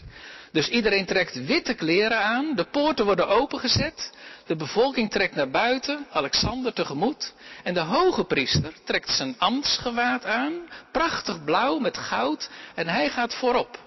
Dus 0.54 0.68
iedereen 0.68 1.06
trekt 1.06 1.46
witte 1.46 1.75
kleren 1.75 2.18
aan, 2.18 2.54
de 2.54 2.64
poorten 2.64 3.04
worden 3.04 3.28
opengezet, 3.28 4.12
de 4.46 4.56
bevolking 4.56 5.11
trekt 5.11 5.34
naar 5.34 5.50
buiten, 5.50 6.06
Alexander 6.12 6.73
tegemoet. 6.73 7.32
En 7.62 7.75
de 7.75 7.80
hoge 7.80 8.25
priester 8.25 8.73
trekt 8.84 9.11
zijn 9.11 9.34
ambtsgewaad 9.38 10.25
aan, 10.25 10.52
prachtig 10.92 11.44
blauw 11.44 11.78
met 11.78 11.99
goud, 11.99 12.50
en 12.75 12.88
hij 12.88 13.11
gaat 13.11 13.34
voorop. 13.34 13.78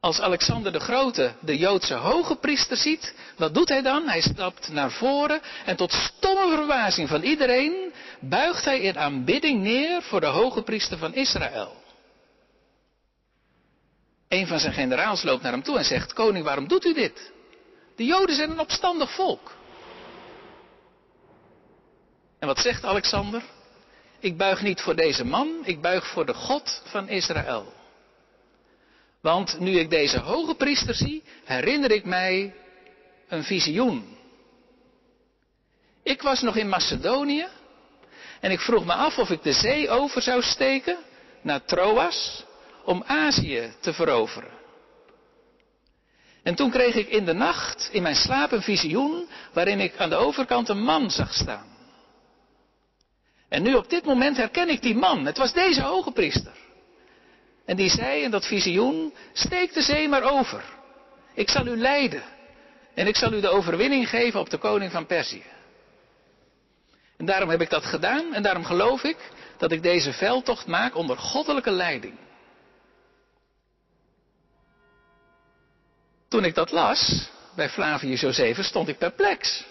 Als 0.00 0.20
Alexander 0.20 0.72
de 0.72 0.80
Grote 0.80 1.32
de 1.40 1.56
Joodse 1.56 1.94
hoge 1.94 2.36
priester 2.36 2.76
ziet, 2.76 3.14
wat 3.36 3.54
doet 3.54 3.68
hij 3.68 3.82
dan? 3.82 4.08
Hij 4.08 4.20
stapt 4.20 4.68
naar 4.72 4.90
voren 4.90 5.40
en 5.64 5.76
tot 5.76 5.92
stomme 5.92 6.56
verbazing 6.56 7.08
van 7.08 7.22
iedereen 7.22 7.92
buigt 8.20 8.64
hij 8.64 8.80
in 8.80 8.98
aanbidding 8.98 9.62
neer 9.62 10.02
voor 10.02 10.20
de 10.20 10.26
hoge 10.26 10.62
priester 10.62 10.98
van 10.98 11.14
Israël. 11.14 11.83
Een 14.34 14.46
van 14.46 14.58
zijn 14.58 14.72
generaals 14.72 15.22
loopt 15.22 15.42
naar 15.42 15.52
hem 15.52 15.62
toe 15.62 15.78
en 15.78 15.84
zegt, 15.84 16.12
koning 16.12 16.44
waarom 16.44 16.68
doet 16.68 16.84
u 16.84 16.94
dit? 16.94 17.32
De 17.96 18.04
Joden 18.04 18.34
zijn 18.34 18.50
een 18.50 18.58
opstandig 18.58 19.14
volk. 19.14 19.56
En 22.38 22.46
wat 22.46 22.58
zegt 22.58 22.84
Alexander? 22.84 23.42
Ik 24.18 24.36
buig 24.36 24.62
niet 24.62 24.80
voor 24.80 24.96
deze 24.96 25.24
man, 25.24 25.48
ik 25.64 25.80
buig 25.80 26.06
voor 26.06 26.26
de 26.26 26.34
God 26.34 26.82
van 26.84 27.08
Israël. 27.08 27.72
Want 29.20 29.60
nu 29.60 29.78
ik 29.78 29.90
deze 29.90 30.18
hoge 30.18 30.54
priester 30.54 30.94
zie, 30.94 31.22
herinner 31.44 31.90
ik 31.90 32.04
mij 32.04 32.54
een 33.28 33.44
visioen. 33.44 34.16
Ik 36.02 36.22
was 36.22 36.40
nog 36.40 36.56
in 36.56 36.68
Macedonië 36.68 37.46
en 38.40 38.50
ik 38.50 38.60
vroeg 38.60 38.84
me 38.84 38.92
af 38.92 39.18
of 39.18 39.30
ik 39.30 39.42
de 39.42 39.52
zee 39.52 39.90
over 39.90 40.22
zou 40.22 40.42
steken 40.42 40.98
naar 41.42 41.64
Troas 41.64 42.44
om 42.84 43.02
Azië 43.06 43.72
te 43.80 43.92
veroveren. 43.92 44.62
En 46.42 46.54
toen 46.54 46.70
kreeg 46.70 46.94
ik 46.94 47.08
in 47.08 47.24
de 47.24 47.32
nacht 47.32 47.88
in 47.92 48.02
mijn 48.02 48.14
slaap 48.14 48.52
een 48.52 48.62
visioen 48.62 49.28
waarin 49.52 49.80
ik 49.80 49.96
aan 49.96 50.08
de 50.08 50.16
overkant 50.16 50.68
een 50.68 50.82
man 50.82 51.10
zag 51.10 51.34
staan. 51.34 51.66
En 53.48 53.62
nu 53.62 53.74
op 53.74 53.90
dit 53.90 54.04
moment 54.04 54.36
herken 54.36 54.68
ik 54.68 54.82
die 54.82 54.94
man. 54.94 55.26
Het 55.26 55.38
was 55.38 55.52
deze 55.52 55.82
hoge 55.82 56.10
priester. 56.12 56.52
En 57.64 57.76
die 57.76 57.90
zei 57.90 58.22
in 58.22 58.30
dat 58.30 58.46
visioen, 58.46 59.14
steek 59.32 59.72
de 59.72 59.82
zee 59.82 60.08
maar 60.08 60.22
over. 60.22 60.64
Ik 61.34 61.50
zal 61.50 61.66
u 61.66 61.76
leiden. 61.76 62.22
En 62.94 63.06
ik 63.06 63.16
zal 63.16 63.32
u 63.32 63.40
de 63.40 63.48
overwinning 63.48 64.08
geven 64.08 64.40
op 64.40 64.50
de 64.50 64.58
koning 64.58 64.90
van 64.90 65.06
Perzië. 65.06 65.42
En 67.16 67.26
daarom 67.26 67.48
heb 67.48 67.60
ik 67.60 67.70
dat 67.70 67.84
gedaan 67.84 68.34
en 68.34 68.42
daarom 68.42 68.64
geloof 68.64 69.02
ik 69.02 69.16
dat 69.58 69.72
ik 69.72 69.82
deze 69.82 70.12
veldtocht 70.12 70.66
maak 70.66 70.96
onder 70.96 71.18
goddelijke 71.18 71.70
leiding. 71.70 72.14
Toen 76.34 76.44
ik 76.44 76.54
dat 76.54 76.70
las, 76.70 77.28
bij 77.56 77.68
Flavius 77.68 78.20
Josephus, 78.20 78.66
stond 78.66 78.88
ik 78.88 78.98
perplex. 78.98 79.64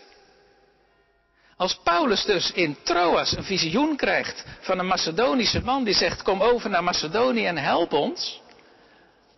Als 1.58 1.80
Paulus 1.84 2.26
dus 2.26 2.52
in 2.52 2.78
Troas 2.84 3.38
een 3.38 3.44
visioen 3.44 3.96
krijgt 3.96 4.46
van 4.60 4.80
een 4.80 4.88
Macedonische 4.88 5.62
man 5.64 5.84
die 5.84 5.94
zegt: 5.94 6.22
Kom 6.22 6.42
over 6.42 6.70
naar 6.70 6.84
Macedonië 6.84 7.46
en 7.46 7.58
help 7.58 7.94
ons. 7.94 8.42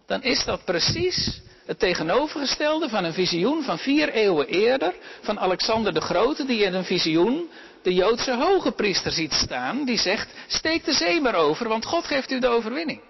Dan 0.06 0.24
is 0.24 0.46
dat 0.46 0.66
precies 0.66 1.42
het 1.66 1.80
tegenovergestelde 1.80 2.90
van 2.90 3.04
een 3.04 3.14
visioen 3.14 3.64
van 3.64 3.80
vier 3.80 4.10
eeuwen 4.10 4.48
eerder 4.48 4.94
van 5.22 5.40
Alexander 5.40 5.94
de 5.94 6.02
Grote, 6.02 6.46
die 6.46 6.64
in 6.64 6.74
een 6.74 6.86
visioen 6.86 7.50
de 7.82 7.94
Joodse 7.94 8.36
hoge 8.36 8.72
priester 8.72 9.12
ziet 9.12 9.34
staan, 9.34 9.86
die 9.86 9.98
zegt: 9.98 10.30
Steek 10.48 10.86
de 10.86 10.94
zee 10.94 11.22
maar 11.22 11.36
over, 11.36 11.68
want 11.68 11.86
God 11.86 12.06
geeft 12.06 12.32
u 12.32 12.40
de 12.40 12.48
overwinning. 12.48 13.02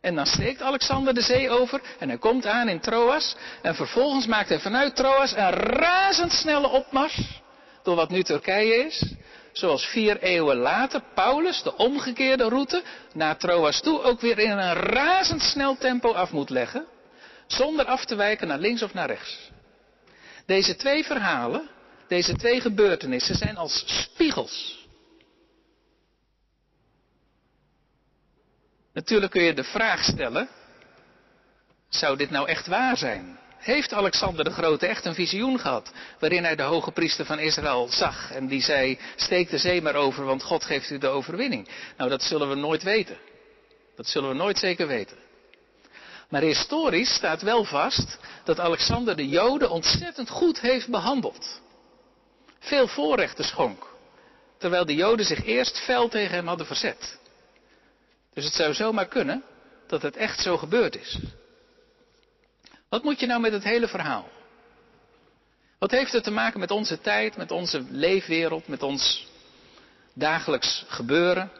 En 0.00 0.14
dan 0.14 0.26
steekt 0.26 0.62
Alexander 0.62 1.14
de 1.14 1.20
zee 1.20 1.50
over 1.50 1.80
en 1.98 2.08
hij 2.08 2.18
komt 2.18 2.46
aan 2.46 2.68
in 2.68 2.80
Troas. 2.80 3.36
En 3.62 3.74
vervolgens 3.74 4.26
maakt 4.26 4.48
hij 4.48 4.60
vanuit 4.60 4.96
Troas 4.96 5.36
een 5.36 5.50
razendsnelle 5.50 6.68
opmars 6.68 7.40
door 7.82 7.96
wat 7.96 8.10
nu 8.10 8.22
Turkije 8.22 8.74
is. 8.74 9.14
Zoals 9.52 9.86
vier 9.86 10.22
eeuwen 10.22 10.56
later 10.56 11.02
Paulus 11.14 11.62
de 11.62 11.76
omgekeerde 11.76 12.48
route 12.48 12.82
naar 13.14 13.36
Troas 13.36 13.80
toe 13.80 14.02
ook 14.02 14.20
weer 14.20 14.38
in 14.38 14.50
een 14.58 14.74
razendsnel 14.74 15.76
tempo 15.76 16.12
af 16.12 16.32
moet 16.32 16.50
leggen. 16.50 16.86
Zonder 17.46 17.84
af 17.84 18.04
te 18.04 18.14
wijken 18.14 18.48
naar 18.48 18.58
links 18.58 18.82
of 18.82 18.94
naar 18.94 19.06
rechts. 19.06 19.50
Deze 20.46 20.76
twee 20.76 21.04
verhalen, 21.04 21.68
deze 22.08 22.36
twee 22.36 22.60
gebeurtenissen 22.60 23.34
zijn 23.34 23.56
als 23.56 23.84
spiegels 23.86 24.77
Natuurlijk 28.98 29.32
kun 29.32 29.42
je 29.42 29.54
de 29.54 29.64
vraag 29.64 30.04
stellen, 30.04 30.48
zou 31.88 32.16
dit 32.16 32.30
nou 32.30 32.48
echt 32.48 32.66
waar 32.66 32.96
zijn? 32.96 33.38
Heeft 33.56 33.92
Alexander 33.92 34.44
de 34.44 34.50
Grote 34.50 34.86
echt 34.86 35.04
een 35.04 35.14
visioen 35.14 35.58
gehad 35.58 35.92
waarin 36.18 36.44
hij 36.44 36.56
de 36.56 36.62
hoge 36.62 36.90
priester 36.90 37.24
van 37.24 37.38
Israël 37.38 37.88
zag 37.90 38.32
en 38.32 38.46
die 38.46 38.62
zei, 38.62 38.98
steek 39.16 39.50
de 39.50 39.58
zee 39.58 39.82
maar 39.82 39.94
over, 39.94 40.24
want 40.24 40.42
God 40.42 40.64
geeft 40.64 40.90
u 40.90 40.98
de 40.98 41.06
overwinning? 41.06 41.68
Nou, 41.96 42.10
dat 42.10 42.22
zullen 42.22 42.48
we 42.48 42.54
nooit 42.54 42.82
weten. 42.82 43.16
Dat 43.96 44.06
zullen 44.06 44.28
we 44.28 44.34
nooit 44.34 44.58
zeker 44.58 44.86
weten. 44.86 45.16
Maar 46.28 46.42
historisch 46.42 47.14
staat 47.14 47.42
wel 47.42 47.64
vast 47.64 48.18
dat 48.44 48.60
Alexander 48.60 49.16
de 49.16 49.28
Joden 49.28 49.70
ontzettend 49.70 50.30
goed 50.30 50.60
heeft 50.60 50.88
behandeld. 50.88 51.60
Veel 52.58 52.88
voorrechten 52.88 53.44
schonk, 53.44 53.86
terwijl 54.58 54.84
de 54.84 54.94
Joden 54.94 55.26
zich 55.26 55.44
eerst 55.44 55.78
fel 55.78 56.08
tegen 56.08 56.34
hem 56.34 56.46
hadden 56.46 56.66
verzet. 56.66 57.18
Dus 58.38 58.46
het 58.46 58.56
zou 58.56 58.74
zomaar 58.74 59.08
kunnen 59.08 59.44
dat 59.86 60.02
het 60.02 60.16
echt 60.16 60.40
zo 60.40 60.56
gebeurd 60.56 60.96
is. 60.96 61.18
Wat 62.88 63.02
moet 63.02 63.20
je 63.20 63.26
nou 63.26 63.40
met 63.40 63.52
het 63.52 63.64
hele 63.64 63.88
verhaal? 63.88 64.28
Wat 65.78 65.90
heeft 65.90 66.12
het 66.12 66.24
te 66.24 66.30
maken 66.30 66.60
met 66.60 66.70
onze 66.70 67.00
tijd, 67.00 67.36
met 67.36 67.50
onze 67.50 67.84
leefwereld, 67.90 68.68
met 68.68 68.82
ons 68.82 69.26
dagelijks 70.12 70.84
gebeuren? 70.88 71.50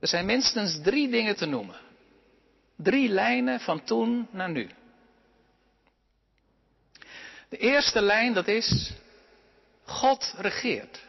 Er 0.00 0.08
zijn 0.08 0.26
minstens 0.26 0.80
drie 0.82 1.10
dingen 1.10 1.36
te 1.36 1.46
noemen. 1.46 1.76
Drie 2.76 3.08
lijnen 3.08 3.60
van 3.60 3.84
toen 3.84 4.28
naar 4.30 4.50
nu. 4.50 4.70
De 7.48 7.56
eerste 7.56 8.00
lijn 8.00 8.32
dat 8.32 8.48
is, 8.48 8.92
God 9.84 10.34
regeert. 10.36 11.03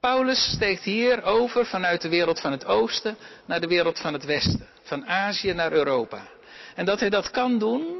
Paulus 0.00 0.50
steekt 0.52 0.82
hier 0.82 1.22
over 1.22 1.66
vanuit 1.66 2.02
de 2.02 2.08
wereld 2.08 2.40
van 2.40 2.52
het 2.52 2.64
oosten 2.64 3.16
naar 3.46 3.60
de 3.60 3.66
wereld 3.66 3.98
van 3.98 4.12
het 4.12 4.24
westen. 4.24 4.68
Van 4.82 5.06
Azië 5.06 5.52
naar 5.52 5.72
Europa. 5.72 6.28
En 6.74 6.84
dat 6.84 7.00
hij 7.00 7.10
dat 7.10 7.30
kan 7.30 7.58
doen, 7.58 7.96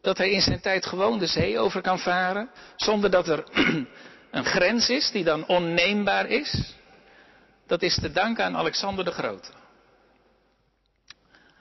dat 0.00 0.18
hij 0.18 0.30
in 0.30 0.40
zijn 0.40 0.60
tijd 0.60 0.86
gewoon 0.86 1.18
de 1.18 1.26
zee 1.26 1.58
over 1.58 1.80
kan 1.80 1.98
varen, 1.98 2.50
zonder 2.76 3.10
dat 3.10 3.28
er 3.28 3.44
een 4.30 4.44
grens 4.44 4.88
is 4.88 5.10
die 5.10 5.24
dan 5.24 5.46
onneembaar 5.46 6.26
is, 6.26 6.74
dat 7.66 7.82
is 7.82 7.94
te 7.94 8.12
danken 8.12 8.44
aan 8.44 8.56
Alexander 8.56 9.04
de 9.04 9.10
Grote. 9.10 9.48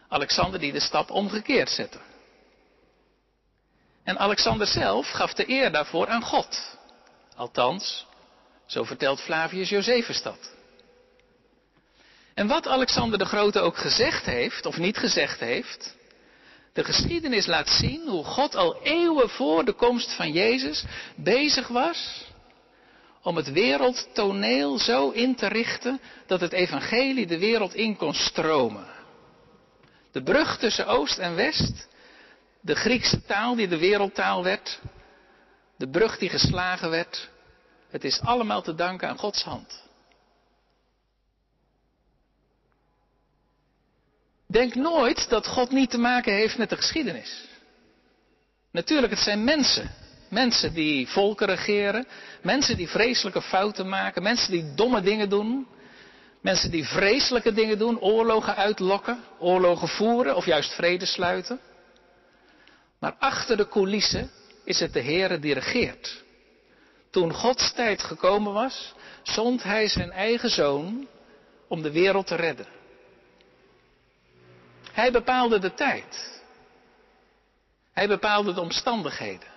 Alexander 0.08 0.60
die 0.60 0.72
de 0.72 0.79
stap 0.79 1.12
omgekeerd 1.12 1.70
zette. 1.70 1.98
En 4.03 4.20
Alexander 4.20 4.67
zelf 4.67 5.10
gaf 5.10 5.34
de 5.34 5.50
eer 5.50 5.72
daarvoor 5.72 6.08
aan 6.08 6.24
God. 6.24 6.77
Althans, 7.36 8.05
zo 8.65 8.84
vertelt 8.84 9.22
Flavius 9.22 9.70
Josephus 9.70 10.22
dat. 10.22 10.51
En 12.34 12.48
wat 12.48 12.67
Alexander 12.67 13.20
de 13.20 13.25
Grote 13.25 13.60
ook 13.60 13.77
gezegd 13.77 14.25
heeft, 14.25 14.65
of 14.65 14.77
niet 14.77 14.98
gezegd 14.98 15.39
heeft, 15.39 15.96
de 16.74 16.84
geschiedenis 16.84 17.46
laat 17.46 17.70
zien 17.70 18.08
hoe 18.08 18.24
God 18.24 18.55
al 18.55 18.82
eeuwen 18.82 19.29
voor 19.29 19.65
de 19.65 19.74
komst 19.74 20.13
van 20.13 20.32
Jezus 20.32 20.84
bezig 21.15 21.67
was 21.67 22.32
om 23.24 23.36
het 23.36 23.51
wereldtoneel 23.51 24.77
zo 24.77 25.10
in 25.10 25.36
te 25.36 25.48
richten 25.48 26.00
dat 26.27 26.41
het 26.41 26.51
evangelie 26.51 27.27
de 27.27 27.39
wereld 27.39 27.74
in 27.74 27.96
kon 27.96 28.13
stromen. 28.13 28.86
De 30.12 30.24
brug 30.24 30.58
tussen 30.58 30.88
Oost 30.88 31.17
en 31.17 31.36
West, 31.36 31.88
de 32.62 32.75
Griekse 32.75 33.25
taal 33.25 33.55
die 33.55 33.67
de 33.67 33.77
wereldtaal 33.77 34.43
werd, 34.43 34.79
de 35.77 35.89
brug 35.89 36.17
die 36.17 36.29
geslagen 36.29 36.89
werd, 36.89 37.29
het 37.93 38.03
is 38.03 38.21
allemaal 38.21 38.62
te 38.62 38.75
danken 38.75 39.09
aan 39.09 39.17
Gods 39.17 39.43
hand. 39.43 39.81
Denk 44.47 44.75
nooit 44.75 45.29
dat 45.29 45.47
God 45.47 45.71
niet 45.71 45.89
te 45.89 45.97
maken 45.97 46.33
heeft 46.33 46.57
met 46.57 46.69
de 46.69 46.75
geschiedenis. 46.75 47.45
Natuurlijk, 48.71 49.13
het 49.13 49.21
zijn 49.21 49.43
mensen. 49.43 49.91
Mensen 50.29 50.73
die 50.73 51.07
volken 51.07 51.47
regeren. 51.47 52.07
Mensen 52.41 52.77
die 52.77 52.89
vreselijke 52.89 53.41
fouten 53.41 53.89
maken. 53.89 54.23
Mensen 54.23 54.51
die 54.51 54.73
domme 54.73 55.01
dingen 55.01 55.29
doen. 55.29 55.67
Mensen 56.41 56.71
die 56.71 56.85
vreselijke 56.85 57.53
dingen 57.53 57.77
doen. 57.77 58.00
Oorlogen 58.00 58.55
uitlokken. 58.55 59.23
Oorlogen 59.39 59.88
voeren 59.88 60.35
of 60.35 60.45
juist 60.45 60.73
vrede 60.73 61.05
sluiten. 61.05 61.59
Maar 63.00 63.15
achter 63.19 63.57
de 63.57 63.67
coulissen 63.67 64.31
is 64.63 64.79
het 64.79 64.93
de 64.93 65.01
Heere 65.01 65.39
die 65.39 65.53
regeert. 65.53 66.23
Toen 67.13 67.34
Gods 67.34 67.74
tijd 67.74 68.03
gekomen 68.03 68.53
was, 68.53 68.93
zond 69.24 69.63
hij 69.63 69.88
zijn 69.88 70.12
eigen 70.12 70.50
zoon 70.50 71.08
om 71.67 71.82
de 71.82 71.91
wereld 71.91 72.27
te 72.27 72.36
redden. 72.36 72.67
Hij 74.91 75.12
bepaalde 75.12 75.60
de 75.60 75.74
tijd. 75.74 76.41
Hij 77.91 78.08
bepaalde 78.08 78.53
de 78.53 78.62
omstandigheden. 78.62 79.48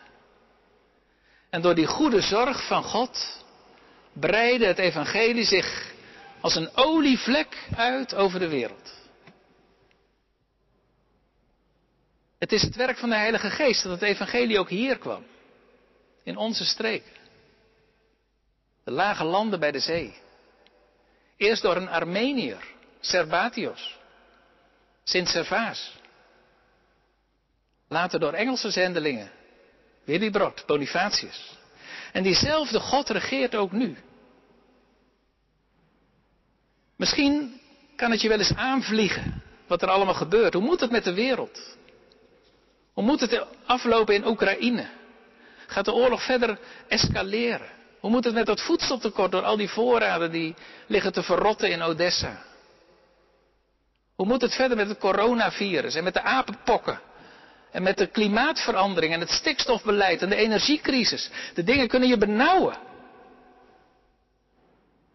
En 1.51 1.63
door 1.63 1.75
die 1.75 1.87
goede 1.87 2.21
zorg 2.21 2.67
van 2.67 2.83
God 2.83 3.45
breidde 4.13 4.67
het 4.67 4.79
evangelie 4.79 5.45
zich 5.45 5.93
als 6.41 6.55
een 6.55 6.71
olievlek 6.75 7.69
uit 7.77 8.15
over 8.15 8.39
de 8.39 8.49
wereld. 8.49 8.93
Het 12.39 12.53
is 12.53 12.63
het 12.63 12.77
werk 12.77 12.99
van 12.99 13.09
de 13.09 13.17
Heilige 13.17 13.51
Geest 13.51 13.83
dat 13.83 13.93
het 13.93 14.03
evangelie 14.03 14.59
ook 14.59 14.71
hier 14.71 14.99
kwam. 14.99 15.25
In 16.23 16.37
onze 16.37 16.65
streken. 16.65 17.17
De 18.87 18.93
lage 18.93 19.25
landen 19.25 19.61
bij 19.61 19.73
de 19.73 19.79
zee. 19.79 20.15
Eerst 21.37 21.63
door 21.63 21.77
een 21.77 21.89
Armenier, 21.89 22.57
Serbatios. 23.01 23.99
Sint 25.05 25.29
Servaas. 25.29 25.93
Later 27.89 28.21
door 28.21 28.33
Engelse 28.33 28.71
zendelingen. 28.71 29.31
Willibrord, 30.05 30.65
Bonifatius. 30.67 31.59
En 32.13 32.23
diezelfde 32.23 32.81
God 32.81 33.09
regeert 33.09 33.55
ook 33.55 33.73
nu. 33.73 33.97
Misschien 36.97 37.61
kan 37.97 38.11
het 38.11 38.21
je 38.21 38.29
wel 38.29 38.39
eens 38.39 38.55
aanvliegen 38.55 39.43
wat 39.67 39.83
er 39.83 39.89
allemaal 39.89 40.15
gebeurt. 40.15 40.55
Hoe 40.55 40.63
moet 40.63 40.81
het 40.81 40.91
met 40.91 41.05
de 41.05 41.15
wereld? 41.15 41.77
Hoe 42.93 43.05
moet 43.05 43.21
het 43.21 43.47
aflopen 43.65 44.15
in 44.15 44.27
Oekraïne? 44.27 44.89
Gaat 45.67 45.85
de 45.85 45.93
oorlog 45.93 46.23
verder 46.23 46.59
escaleren? 46.89 47.75
Hoe 48.01 48.11
moet 48.11 48.25
het 48.25 48.35
met 48.35 48.47
dat 48.47 48.61
voedseltekort 48.61 49.31
door 49.31 49.43
al 49.43 49.57
die 49.57 49.69
voorraden 49.69 50.31
die 50.31 50.55
liggen 50.87 51.13
te 51.13 51.23
verrotten 51.23 51.71
in 51.71 51.83
Odessa? 51.83 52.43
Hoe 54.15 54.27
moet 54.27 54.43
het 54.43 54.55
verder 54.55 54.77
met 54.77 54.89
het 54.89 54.99
coronavirus 54.99 55.95
en 55.95 56.05
met 56.05 56.15
de 56.15 56.23
apenpokken? 56.23 57.01
En 57.71 57.83
met 57.83 57.99
de 57.99 58.07
klimaatverandering 58.07 59.13
en 59.13 59.21
het 59.21 59.31
stikstofbeleid 59.31 60.23
en 60.23 60.29
de 60.29 60.37
energiecrisis. 60.37 61.31
De 61.55 61.63
dingen 61.63 61.89
kunnen 61.89 62.09
je 62.09 62.19
benauwen. 62.19 62.77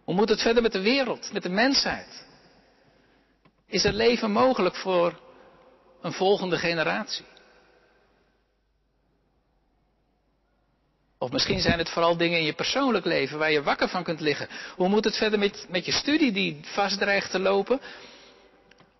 Hoe 0.03 0.15
moet 0.15 0.29
het 0.29 0.41
verder 0.41 0.61
met 0.61 0.71
de 0.71 0.81
wereld, 0.81 1.33
met 1.33 1.43
de 1.43 1.49
mensheid? 1.49 2.25
Is 3.67 3.83
er 3.83 3.93
leven 3.93 4.31
mogelijk 4.31 4.75
voor 4.75 5.19
een 6.01 6.13
volgende 6.13 6.57
generatie? 6.57 7.25
Of 11.21 11.31
misschien 11.31 11.59
zijn 11.59 11.77
het 11.77 11.89
vooral 11.89 12.17
dingen 12.17 12.39
in 12.39 12.45
je 12.45 12.53
persoonlijk 12.53 13.05
leven 13.05 13.37
waar 13.37 13.51
je 13.51 13.63
wakker 13.63 13.89
van 13.89 14.03
kunt 14.03 14.19
liggen. 14.19 14.47
Hoe 14.75 14.87
moet 14.87 15.03
het 15.03 15.17
verder 15.17 15.39
met, 15.39 15.65
met 15.69 15.85
je 15.85 15.91
studie 15.91 16.31
die 16.31 16.59
vast 16.63 16.99
dreigt 16.99 17.31
te 17.31 17.39
lopen? 17.39 17.81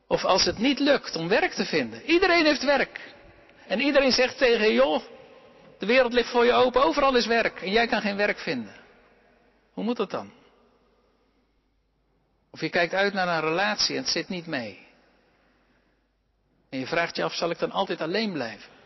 Of 0.07 0.25
als 0.25 0.45
het 0.45 0.57
niet 0.57 0.79
lukt 0.79 1.15
om 1.15 1.27
werk 1.27 1.51
te 1.51 1.65
vinden. 1.65 2.01
Iedereen 2.05 2.45
heeft 2.45 2.63
werk. 2.63 3.13
En 3.67 3.79
iedereen 3.79 4.11
zegt 4.11 4.37
tegen 4.37 4.73
joh, 4.73 5.01
de 5.79 5.85
wereld 5.85 6.13
ligt 6.13 6.29
voor 6.29 6.45
je 6.45 6.53
open, 6.53 6.83
overal 6.83 7.15
is 7.15 7.25
werk. 7.25 7.61
En 7.61 7.71
jij 7.71 7.87
kan 7.87 8.01
geen 8.01 8.17
werk 8.17 8.39
vinden. 8.39 8.75
Hoe 9.73 9.83
moet 9.83 9.97
dat 9.97 10.11
dan? 10.11 10.31
Of 12.51 12.61
je 12.61 12.69
kijkt 12.69 12.93
uit 12.93 13.13
naar 13.13 13.27
een 13.27 13.49
relatie 13.49 13.95
en 13.95 14.01
het 14.01 14.11
zit 14.11 14.29
niet 14.29 14.47
mee. 14.47 14.87
En 16.69 16.79
je 16.79 16.87
vraagt 16.87 17.15
je 17.15 17.23
af, 17.23 17.33
zal 17.33 17.49
ik 17.49 17.59
dan 17.59 17.71
altijd 17.71 18.01
alleen 18.01 18.31
blijven? 18.31 18.80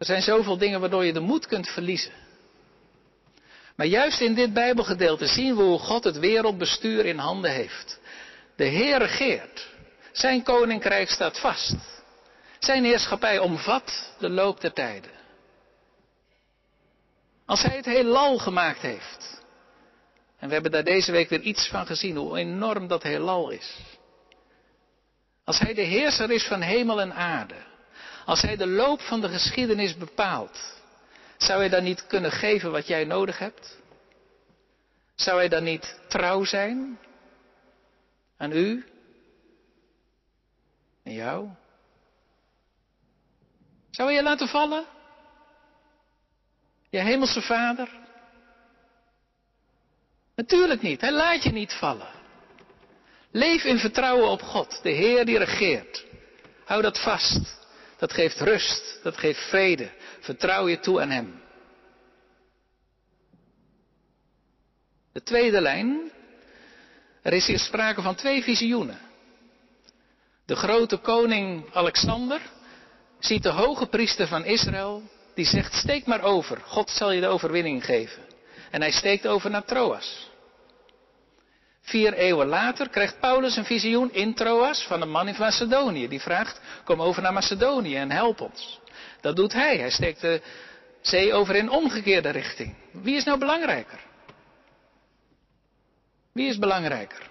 Er 0.00 0.06
zijn 0.06 0.22
zoveel 0.22 0.58
dingen 0.58 0.80
waardoor 0.80 1.04
je 1.04 1.12
de 1.12 1.20
moed 1.20 1.46
kunt 1.46 1.68
verliezen. 1.68 2.12
Maar 3.76 3.86
juist 3.86 4.20
in 4.20 4.34
dit 4.34 4.52
Bijbelgedeelte 4.52 5.26
zien 5.26 5.56
we 5.56 5.62
hoe 5.62 5.78
God 5.78 6.04
het 6.04 6.18
wereldbestuur 6.18 7.06
in 7.06 7.18
handen 7.18 7.50
heeft. 7.50 8.00
De 8.56 8.64
Heer 8.64 8.98
regeert. 8.98 9.68
Zijn 10.12 10.42
koninkrijk 10.42 11.08
staat 11.08 11.38
vast. 11.38 11.74
Zijn 12.58 12.84
heerschappij 12.84 13.38
omvat 13.38 14.14
de 14.18 14.28
loop 14.28 14.60
der 14.60 14.72
tijden. 14.72 15.10
Als 17.46 17.62
Hij 17.62 17.76
het 17.76 17.84
heelal 17.84 18.38
gemaakt 18.38 18.80
heeft. 18.80 19.42
En 20.38 20.48
we 20.48 20.52
hebben 20.52 20.72
daar 20.72 20.84
deze 20.84 21.12
week 21.12 21.28
weer 21.28 21.40
iets 21.40 21.68
van 21.68 21.86
gezien, 21.86 22.16
hoe 22.16 22.38
enorm 22.38 22.86
dat 22.86 23.02
heelal 23.02 23.50
is. 23.50 23.76
Als 25.44 25.58
Hij 25.58 25.74
de 25.74 25.82
heerser 25.82 26.30
is 26.30 26.46
van 26.46 26.60
hemel 26.60 27.00
en 27.00 27.14
aarde. 27.14 27.68
Als 28.24 28.42
Hij 28.42 28.56
de 28.56 28.66
loop 28.66 29.00
van 29.00 29.20
de 29.20 29.28
geschiedenis 29.28 29.96
bepaalt. 29.96 30.78
Zou 31.36 31.58
Hij 31.58 31.68
dan 31.68 31.82
niet 31.82 32.06
kunnen 32.06 32.32
geven 32.32 32.70
wat 32.70 32.86
jij 32.86 33.04
nodig 33.04 33.38
hebt? 33.38 33.78
Zou 35.14 35.38
Hij 35.38 35.48
dan 35.48 35.62
niet 35.62 36.00
trouw 36.08 36.44
zijn 36.44 36.98
aan 38.36 38.52
u? 38.52 38.84
En 41.02 41.12
jou? 41.12 41.48
Zou 43.90 44.08
hij 44.08 44.16
je 44.16 44.22
laten 44.22 44.48
vallen? 44.48 44.84
Je 46.90 46.98
hemelse 46.98 47.42
vader? 47.42 47.88
Natuurlijk 50.34 50.82
niet. 50.82 51.00
Hij 51.00 51.12
laat 51.12 51.42
je 51.42 51.50
niet 51.50 51.72
vallen. 51.72 52.08
Leef 53.30 53.64
in 53.64 53.78
vertrouwen 53.78 54.28
op 54.28 54.42
God, 54.42 54.82
de 54.82 54.90
Heer 54.90 55.24
die 55.24 55.38
regeert. 55.38 56.04
Hou 56.64 56.82
dat 56.82 57.02
vast. 57.02 57.59
Dat 58.00 58.12
geeft 58.12 58.40
rust, 58.40 58.98
dat 59.02 59.16
geeft 59.16 59.48
vrede. 59.48 59.90
Vertrouw 60.20 60.68
je 60.68 60.80
toe 60.80 61.00
aan 61.00 61.10
Hem. 61.10 61.42
De 65.12 65.22
tweede 65.22 65.60
lijn 65.60 66.10
er 67.22 67.32
is 67.32 67.46
hier 67.46 67.58
sprake 67.58 68.02
van 68.02 68.14
twee 68.14 68.42
visioenen. 68.42 68.98
De 70.46 70.56
grote 70.56 70.96
koning 70.96 71.74
Alexander 71.74 72.40
ziet 73.18 73.42
de 73.42 73.48
hoge 73.48 73.86
priester 73.86 74.26
van 74.26 74.44
Israël, 74.44 75.02
die 75.34 75.44
zegt, 75.44 75.74
steek 75.74 76.06
maar 76.06 76.22
over, 76.22 76.60
God 76.64 76.90
zal 76.90 77.10
je 77.10 77.20
de 77.20 77.26
overwinning 77.26 77.84
geven. 77.84 78.22
En 78.70 78.80
hij 78.80 78.90
steekt 78.90 79.26
over 79.26 79.50
naar 79.50 79.64
Troas. 79.64 80.29
Vier 81.80 82.12
eeuwen 82.12 82.46
later 82.46 82.88
krijgt 82.88 83.20
Paulus 83.20 83.56
een 83.56 83.64
visioen 83.64 84.12
in 84.12 84.34
Troas 84.34 84.82
van 84.82 85.02
een 85.02 85.10
man 85.10 85.28
in 85.28 85.34
Macedonië. 85.38 86.08
Die 86.08 86.20
vraagt, 86.20 86.60
kom 86.84 87.02
over 87.02 87.22
naar 87.22 87.32
Macedonië 87.32 87.96
en 87.96 88.10
help 88.10 88.40
ons. 88.40 88.80
Dat 89.20 89.36
doet 89.36 89.52
hij. 89.52 89.76
Hij 89.78 89.90
steekt 89.90 90.20
de 90.20 90.42
zee 91.00 91.32
over 91.32 91.56
in 91.56 91.70
omgekeerde 91.70 92.28
richting. 92.28 92.74
Wie 92.92 93.16
is 93.16 93.24
nou 93.24 93.38
belangrijker? 93.38 93.98
Wie 96.32 96.48
is 96.48 96.58
belangrijker? 96.58 97.28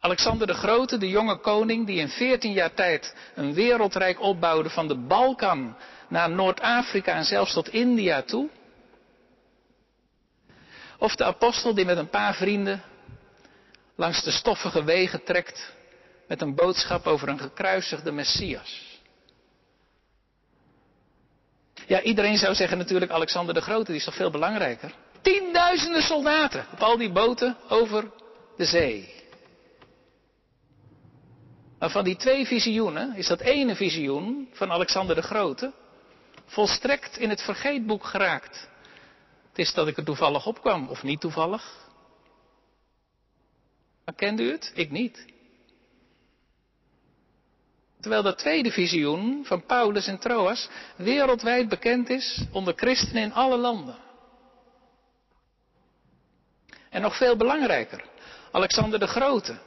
Alexander 0.00 0.46
de 0.46 0.54
Grote, 0.54 0.98
de 0.98 1.08
jonge 1.08 1.36
koning 1.36 1.86
die 1.86 1.98
in 1.98 2.08
14 2.08 2.52
jaar 2.52 2.74
tijd 2.74 3.14
een 3.34 3.54
wereldrijk 3.54 4.20
opbouwde 4.20 4.70
van 4.70 4.88
de 4.88 4.96
Balkan 4.96 5.76
naar 6.08 6.30
Noord-Afrika 6.30 7.14
en 7.14 7.24
zelfs 7.24 7.52
tot 7.52 7.68
India 7.68 8.22
toe? 8.22 8.48
Of 10.98 11.16
de 11.16 11.24
apostel 11.24 11.74
die 11.74 11.84
met 11.84 11.96
een 11.96 12.08
paar 12.08 12.34
vrienden 12.34 12.82
langs 13.96 14.22
de 14.22 14.30
stoffige 14.30 14.84
wegen 14.84 15.24
trekt 15.24 15.72
met 16.28 16.40
een 16.40 16.54
boodschap 16.54 17.06
over 17.06 17.28
een 17.28 17.38
gekruisigde 17.38 18.12
Messias? 18.12 19.00
Ja, 21.86 22.02
iedereen 22.02 22.38
zou 22.38 22.54
zeggen 22.54 22.78
natuurlijk 22.78 23.10
Alexander 23.10 23.54
de 23.54 23.60
Grote, 23.60 23.84
die 23.84 24.00
is 24.00 24.04
toch 24.04 24.14
veel 24.14 24.30
belangrijker. 24.30 24.94
Tienduizenden 25.20 26.02
soldaten 26.02 26.66
op 26.72 26.80
al 26.80 26.96
die 26.96 27.12
boten 27.12 27.56
over 27.68 28.10
de 28.56 28.64
zee. 28.64 29.14
Maar 31.78 31.90
van 31.90 32.04
die 32.04 32.16
twee 32.16 32.46
visioenen 32.46 33.16
is 33.16 33.26
dat 33.26 33.40
ene 33.40 33.76
visioen 33.76 34.48
van 34.52 34.72
Alexander 34.72 35.14
de 35.14 35.22
Grote 35.22 35.72
volstrekt 36.46 37.18
in 37.18 37.28
het 37.28 37.42
vergeetboek 37.42 38.04
geraakt. 38.04 38.68
Het 39.48 39.58
is 39.58 39.74
dat 39.74 39.88
ik 39.88 39.96
er 39.96 40.04
toevallig 40.04 40.46
opkwam, 40.46 40.88
of 40.88 41.02
niet 41.02 41.20
toevallig. 41.20 41.85
Maar 44.06 44.14
kent 44.14 44.40
u 44.40 44.50
het? 44.50 44.72
Ik 44.74 44.90
niet. 44.90 45.24
Terwijl 48.00 48.22
dat 48.22 48.38
tweede 48.38 48.70
visioen 48.70 49.44
van 49.44 49.66
Paulus 49.66 50.06
en 50.06 50.18
Troas 50.18 50.68
wereldwijd 50.96 51.68
bekend 51.68 52.08
is 52.08 52.44
onder 52.52 52.74
christenen 52.76 53.22
in 53.22 53.32
alle 53.32 53.56
landen. 53.56 53.96
En 56.90 57.02
nog 57.02 57.16
veel 57.16 57.36
belangrijker, 57.36 58.04
Alexander 58.52 58.98
de 58.98 59.06
Grote. 59.06 59.58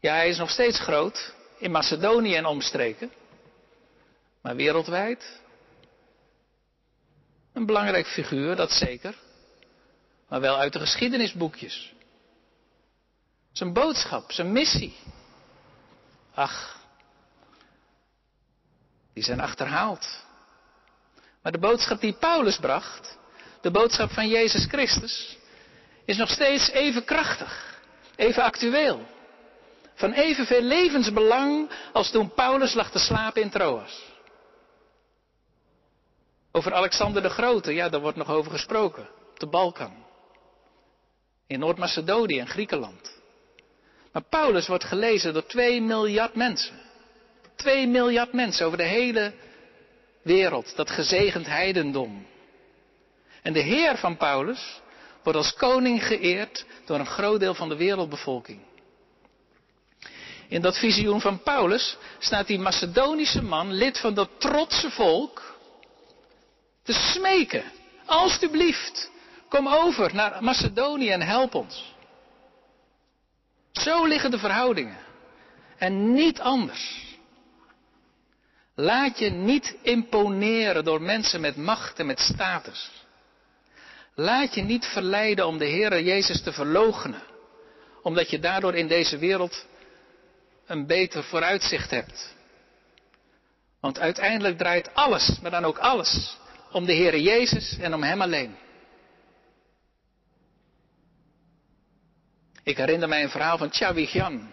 Ja, 0.00 0.14
hij 0.14 0.28
is 0.28 0.38
nog 0.38 0.50
steeds 0.50 0.80
groot 0.80 1.34
in 1.58 1.70
Macedonië 1.70 2.34
en 2.34 2.46
omstreken, 2.46 3.12
maar 4.40 4.56
wereldwijd 4.56 5.40
een 7.52 7.66
belangrijk 7.66 8.06
figuur, 8.06 8.56
dat 8.56 8.70
zeker, 8.70 9.14
maar 10.28 10.40
wel 10.40 10.56
uit 10.56 10.72
de 10.72 10.78
geschiedenisboekjes. 10.78 11.94
Zijn 13.52 13.72
boodschap, 13.72 14.32
zijn 14.32 14.52
missie. 14.52 14.96
Ach, 16.34 16.80
die 19.12 19.22
zijn 19.22 19.40
achterhaald. 19.40 20.24
Maar 21.42 21.52
de 21.52 21.58
boodschap 21.58 22.00
die 22.00 22.12
Paulus 22.12 22.56
bracht, 22.56 23.18
de 23.60 23.70
boodschap 23.70 24.10
van 24.10 24.28
Jezus 24.28 24.64
Christus, 24.64 25.38
is 26.04 26.16
nog 26.16 26.28
steeds 26.30 26.70
even 26.70 27.04
krachtig, 27.04 27.80
even 28.16 28.42
actueel. 28.42 29.06
Van 29.94 30.12
evenveel 30.12 30.62
levensbelang 30.62 31.70
als 31.92 32.10
toen 32.10 32.34
Paulus 32.34 32.74
lag 32.74 32.90
te 32.90 32.98
slapen 32.98 33.42
in 33.42 33.50
Troas. 33.50 34.02
Over 36.52 36.74
Alexander 36.74 37.22
de 37.22 37.30
Grote, 37.30 37.72
ja, 37.74 37.88
daar 37.88 38.00
wordt 38.00 38.16
nog 38.16 38.30
over 38.30 38.50
gesproken. 38.50 39.08
Op 39.30 39.40
de 39.40 39.46
Balkan. 39.46 40.04
In 41.46 41.58
Noord-Macedonië 41.58 42.38
en 42.38 42.46
Griekenland. 42.46 43.21
Maar 44.12 44.22
Paulus 44.22 44.66
wordt 44.66 44.84
gelezen 44.84 45.32
door 45.32 45.46
2 45.46 45.80
miljard 45.80 46.34
mensen. 46.34 46.80
2 47.56 47.86
miljard 47.86 48.32
mensen 48.32 48.66
over 48.66 48.78
de 48.78 48.84
hele 48.84 49.32
wereld. 50.22 50.76
Dat 50.76 50.90
gezegend 50.90 51.46
heidendom. 51.46 52.26
En 53.42 53.52
de 53.52 53.60
Heer 53.60 53.96
van 53.96 54.16
Paulus 54.16 54.80
wordt 55.22 55.38
als 55.38 55.54
koning 55.54 56.06
geëerd 56.06 56.64
door 56.84 56.98
een 56.98 57.06
groot 57.06 57.40
deel 57.40 57.54
van 57.54 57.68
de 57.68 57.76
wereldbevolking. 57.76 58.60
In 60.48 60.60
dat 60.60 60.78
visioen 60.78 61.20
van 61.20 61.42
Paulus 61.42 61.96
staat 62.18 62.46
die 62.46 62.58
Macedonische 62.58 63.42
man, 63.42 63.72
lid 63.72 63.98
van 63.98 64.14
dat 64.14 64.28
trotse 64.38 64.90
volk, 64.90 65.56
te 66.82 66.92
smeken. 66.92 67.64
Alsjeblieft, 68.06 69.10
kom 69.48 69.68
over 69.68 70.14
naar 70.14 70.44
Macedonië 70.44 71.10
en 71.10 71.22
help 71.22 71.54
ons. 71.54 71.91
Zo 73.72 74.06
liggen 74.06 74.30
de 74.30 74.38
verhoudingen. 74.38 74.98
En 75.78 76.12
niet 76.12 76.40
anders. 76.40 77.10
Laat 78.74 79.18
je 79.18 79.30
niet 79.30 79.76
imponeren 79.82 80.84
door 80.84 81.02
mensen 81.02 81.40
met 81.40 81.56
macht 81.56 81.98
en 81.98 82.06
met 82.06 82.20
status. 82.20 82.90
Laat 84.14 84.54
je 84.54 84.62
niet 84.62 84.86
verleiden 84.86 85.46
om 85.46 85.58
de 85.58 85.64
Heer 85.64 86.02
Jezus 86.02 86.42
te 86.42 86.52
verloochenen. 86.52 87.22
Omdat 88.02 88.30
je 88.30 88.38
daardoor 88.38 88.74
in 88.74 88.88
deze 88.88 89.18
wereld 89.18 89.66
een 90.66 90.86
beter 90.86 91.24
vooruitzicht 91.24 91.90
hebt. 91.90 92.34
Want 93.80 93.98
uiteindelijk 93.98 94.58
draait 94.58 94.94
alles, 94.94 95.38
maar 95.40 95.50
dan 95.50 95.64
ook 95.64 95.78
alles, 95.78 96.36
om 96.70 96.84
de 96.84 96.92
Heer 96.92 97.18
Jezus 97.18 97.78
en 97.78 97.94
om 97.94 98.02
Hem 98.02 98.22
alleen. 98.22 98.56
Ik 102.64 102.76
herinner 102.76 103.08
mij 103.08 103.22
een 103.22 103.30
verhaal 103.30 103.58
van 103.58 103.72
Chawigian. 103.72 104.52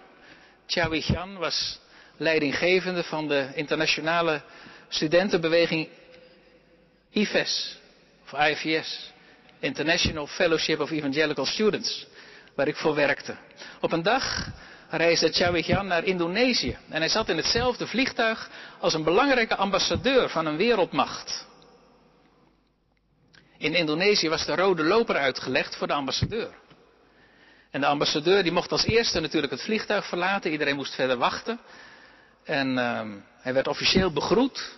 Chawigian 0.67 1.37
was 1.37 1.79
leidinggevende 2.17 3.03
van 3.03 3.27
de 3.27 3.51
internationale 3.55 4.41
studentenbeweging 4.87 5.87
IFES, 7.09 7.77
of 8.23 8.39
IFES, 8.49 9.11
International 9.59 10.27
Fellowship 10.27 10.79
of 10.79 10.91
Evangelical 10.91 11.45
Students, 11.45 12.07
waar 12.55 12.67
ik 12.67 12.75
voor 12.75 12.95
werkte. 12.95 13.35
Op 13.81 13.91
een 13.91 14.03
dag 14.03 14.47
reisde 14.89 15.31
Chawigian 15.31 15.87
naar 15.87 16.03
Indonesië 16.03 16.77
en 16.89 16.99
hij 16.99 17.09
zat 17.09 17.29
in 17.29 17.37
hetzelfde 17.37 17.87
vliegtuig 17.87 18.49
als 18.79 18.93
een 18.93 19.03
belangrijke 19.03 19.55
ambassadeur 19.55 20.29
van 20.29 20.45
een 20.45 20.57
wereldmacht. 20.57 21.47
In 23.57 23.73
Indonesië 23.73 24.29
was 24.29 24.45
de 24.45 24.55
rode 24.55 24.83
loper 24.83 25.15
uitgelegd 25.15 25.75
voor 25.75 25.87
de 25.87 25.93
ambassadeur. 25.93 26.53
En 27.71 27.81
de 27.81 27.87
ambassadeur 27.87 28.43
die 28.43 28.51
mocht 28.51 28.71
als 28.71 28.85
eerste 28.85 29.19
natuurlijk 29.19 29.51
het 29.51 29.61
vliegtuig 29.61 30.05
verlaten. 30.05 30.51
Iedereen 30.51 30.75
moest 30.75 30.95
verder 30.95 31.17
wachten. 31.17 31.59
En 32.43 32.77
uh, 32.77 33.01
hij 33.37 33.53
werd 33.53 33.67
officieel 33.67 34.13
begroet. 34.13 34.77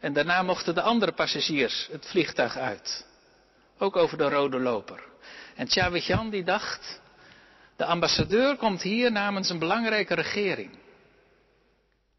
En 0.00 0.12
daarna 0.12 0.42
mochten 0.42 0.74
de 0.74 0.82
andere 0.82 1.12
passagiers 1.12 1.88
het 1.90 2.06
vliegtuig 2.06 2.56
uit. 2.56 3.06
Ook 3.78 3.96
over 3.96 4.18
de 4.18 4.28
rode 4.28 4.58
loper. 4.58 5.02
En 5.54 5.68
Chawijan 5.68 6.30
die 6.30 6.44
dacht, 6.44 7.00
de 7.76 7.84
ambassadeur 7.84 8.56
komt 8.56 8.82
hier 8.82 9.12
namens 9.12 9.50
een 9.50 9.58
belangrijke 9.58 10.14
regering. 10.14 10.78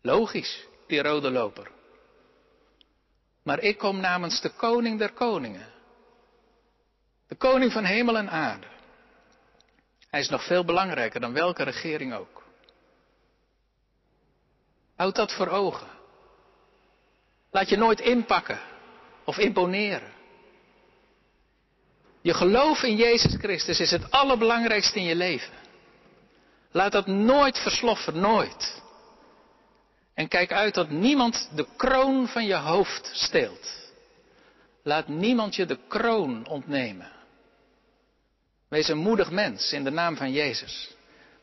Logisch, 0.02 0.66
die 0.88 1.02
rode 1.02 1.32
loper. 1.32 1.72
Maar 3.44 3.60
ik 3.60 3.78
kom 3.78 4.00
namens 4.00 4.42
de 4.42 4.50
koning 4.50 5.00
der 5.00 5.12
koningen. 5.12 5.68
De 7.28 7.36
koning 7.36 7.72
van 7.72 7.84
hemel 7.84 8.18
en 8.18 8.30
aarde. 8.30 8.73
Hij 10.14 10.22
is 10.22 10.30
nog 10.30 10.44
veel 10.46 10.66
belangrijker 10.66 11.20
dan 11.20 11.34
welke 11.34 11.64
regering 11.64 12.14
ook. 12.14 12.44
Houd 14.96 15.16
dat 15.16 15.34
voor 15.34 15.48
ogen. 15.48 15.88
Laat 17.52 17.70
je 17.70 17.78
nooit 17.78 18.00
inpakken 18.00 18.60
of 19.26 19.38
imponeren. 19.38 20.12
Je 22.22 22.34
geloof 22.34 22.84
in 22.84 22.96
Jezus 22.96 23.36
Christus 23.36 23.80
is 23.80 23.92
het 23.92 24.12
allerbelangrijkste 24.12 25.00
in 25.00 25.06
je 25.06 25.16
leven. 25.16 25.54
Laat 26.72 26.92
dat 26.92 27.08
nooit 27.08 27.60
versloffen, 27.60 28.20
nooit. 28.20 28.82
En 30.14 30.28
kijk 30.28 30.52
uit 30.52 30.74
dat 30.74 30.90
niemand 30.90 31.50
de 31.56 31.68
kroon 31.78 32.28
van 32.28 32.46
je 32.46 32.56
hoofd 32.56 33.10
steelt. 33.14 33.92
Laat 34.84 35.08
niemand 35.08 35.56
je 35.56 35.66
de 35.66 35.80
kroon 35.88 36.48
ontnemen. 36.48 37.13
Wees 38.74 38.88
een 38.88 38.98
moedig 38.98 39.32
mens 39.32 39.72
in 39.72 39.84
de 39.84 39.90
naam 39.90 40.18
van 40.18 40.32
Jezus. 40.32 40.96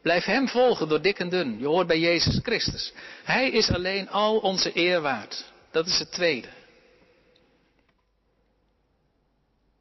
Blijf 0.03 0.25
Hem 0.25 0.49
volgen 0.49 0.89
door 0.89 1.03
dik 1.03 1.19
en 1.19 1.29
dun. 1.29 1.59
Je 1.59 1.67
hoort 1.67 1.87
bij 1.87 1.99
Jezus 1.99 2.41
Christus. 2.43 2.93
Hij 3.25 3.51
is 3.51 3.71
alleen 3.71 4.09
al 4.09 4.39
onze 4.39 4.71
eer 4.75 5.01
waard. 5.01 5.45
Dat 5.71 5.87
is 5.87 5.99
het 5.99 6.13
tweede. 6.13 6.49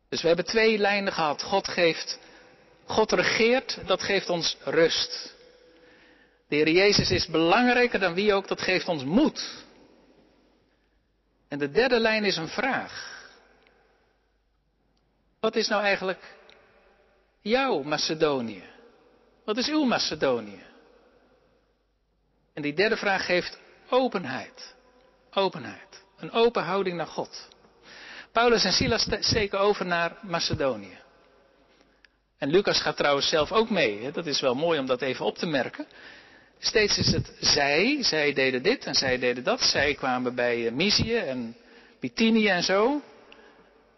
Dus 0.09 0.21
we 0.21 0.27
hebben 0.27 0.45
twee 0.45 0.77
lijnen 0.77 1.13
gehad. 1.13 1.43
God 1.43 1.67
geeft, 1.67 2.19
God 2.85 3.11
regeert, 3.11 3.77
dat 3.85 4.03
geeft 4.03 4.29
ons 4.29 4.57
rust. 4.63 5.35
De 6.47 6.55
Heer 6.55 6.69
Jezus 6.69 7.11
is 7.11 7.27
belangrijker 7.27 7.99
dan 7.99 8.13
wie 8.13 8.33
ook, 8.33 8.47
dat 8.47 8.61
geeft 8.61 8.87
ons 8.87 9.03
moed. 9.03 9.63
En 11.47 11.59
de 11.59 11.71
derde 11.71 11.99
lijn 11.99 12.23
is 12.23 12.37
een 12.37 12.47
vraag. 12.47 13.23
Wat 15.39 15.55
is 15.55 15.67
nou 15.67 15.83
eigenlijk 15.83 16.37
jouw 17.41 17.81
Macedonië? 17.81 18.63
Wat 19.45 19.57
is 19.57 19.67
uw 19.67 19.83
Macedonië? 19.83 20.63
En 22.53 22.61
die 22.61 22.73
derde 22.73 22.97
vraag 22.97 23.25
geeft 23.25 23.59
openheid. 23.89 24.75
Openheid. 25.33 26.03
Een 26.17 26.31
open 26.31 26.63
houding 26.63 26.97
naar 26.97 27.07
God. 27.07 27.47
Paulus 28.31 28.63
en 28.63 28.71
Silas 28.71 29.07
steken 29.19 29.59
over 29.59 29.85
naar 29.85 30.17
Macedonië. 30.21 30.97
En 32.37 32.49
Lucas 32.49 32.81
gaat 32.81 32.97
trouwens 32.97 33.29
zelf 33.29 33.51
ook 33.51 33.69
mee. 33.69 34.11
Dat 34.11 34.25
is 34.25 34.41
wel 34.41 34.55
mooi 34.55 34.79
om 34.79 34.85
dat 34.85 35.01
even 35.01 35.25
op 35.25 35.37
te 35.37 35.45
merken. 35.45 35.87
Steeds 36.59 36.97
is 36.97 37.11
het 37.11 37.31
zij, 37.39 38.03
zij 38.03 38.33
deden 38.33 38.63
dit 38.63 38.85
en 38.85 38.95
zij 38.95 39.17
deden 39.17 39.43
dat. 39.43 39.61
Zij 39.61 39.93
kwamen 39.93 40.35
bij 40.35 40.71
Mysië 40.71 41.15
en 41.15 41.55
Bithynië 41.99 42.47
en 42.47 42.63
zo. 42.63 43.01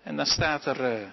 En 0.03 0.15
dan 0.15 0.25
staat 0.25 0.65
er 0.65 0.83
eh, 0.83 1.07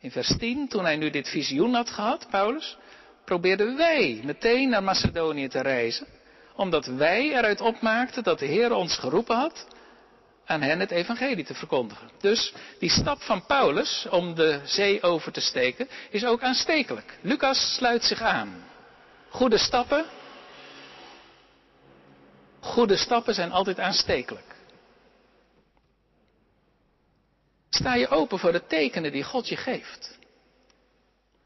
in 0.00 0.10
vers 0.10 0.36
10, 0.38 0.68
toen 0.68 0.84
hij 0.84 0.96
nu 0.96 1.10
dit 1.10 1.28
visioen 1.28 1.74
had 1.74 1.90
gehad, 1.90 2.26
Paulus, 2.30 2.76
probeerden 3.24 3.76
wij 3.76 4.20
meteen 4.24 4.68
naar 4.68 4.82
Macedonië 4.82 5.48
te 5.48 5.60
reizen, 5.60 6.06
omdat 6.54 6.86
wij 6.86 7.32
eruit 7.32 7.60
opmaakten 7.60 8.22
dat 8.22 8.38
de 8.38 8.46
Heer 8.46 8.72
ons 8.72 8.96
geroepen 8.96 9.36
had 9.36 9.66
aan 10.46 10.62
hen 10.62 10.80
het 10.80 10.90
evangelie 10.90 11.44
te 11.44 11.54
verkondigen. 11.54 12.10
Dus 12.20 12.52
die 12.78 12.90
stap 12.90 13.22
van 13.22 13.46
Paulus 13.46 14.06
om 14.10 14.34
de 14.34 14.60
zee 14.64 15.02
over 15.02 15.32
te 15.32 15.40
steken 15.40 15.88
is 16.10 16.24
ook 16.24 16.42
aanstekelijk. 16.42 17.18
Lucas 17.20 17.74
sluit 17.74 18.04
zich 18.04 18.20
aan. 18.20 18.64
Goede 19.28 19.58
stappen. 19.58 20.04
Goede 22.60 22.96
stappen 22.96 23.34
zijn 23.34 23.52
altijd 23.52 23.80
aanstekelijk. 23.80 24.55
Sta 27.76 27.94
je 27.94 28.08
open 28.08 28.38
voor 28.38 28.52
de 28.52 28.66
tekenen 28.66 29.12
die 29.12 29.24
God 29.24 29.48
je 29.48 29.56
geeft? 29.56 30.18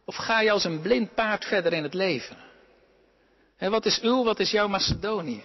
Of 0.04 0.16
ga 0.16 0.40
je 0.40 0.50
als 0.50 0.64
een 0.64 0.80
blind 0.80 1.14
paard 1.14 1.44
verder 1.44 1.72
in 1.72 1.82
het 1.82 1.94
leven? 1.94 2.36
En 3.56 3.70
wat 3.70 3.86
is 3.86 4.00
uw, 4.00 4.24
wat 4.24 4.40
is 4.40 4.50
jouw 4.50 4.68
Macedonië? 4.68 5.44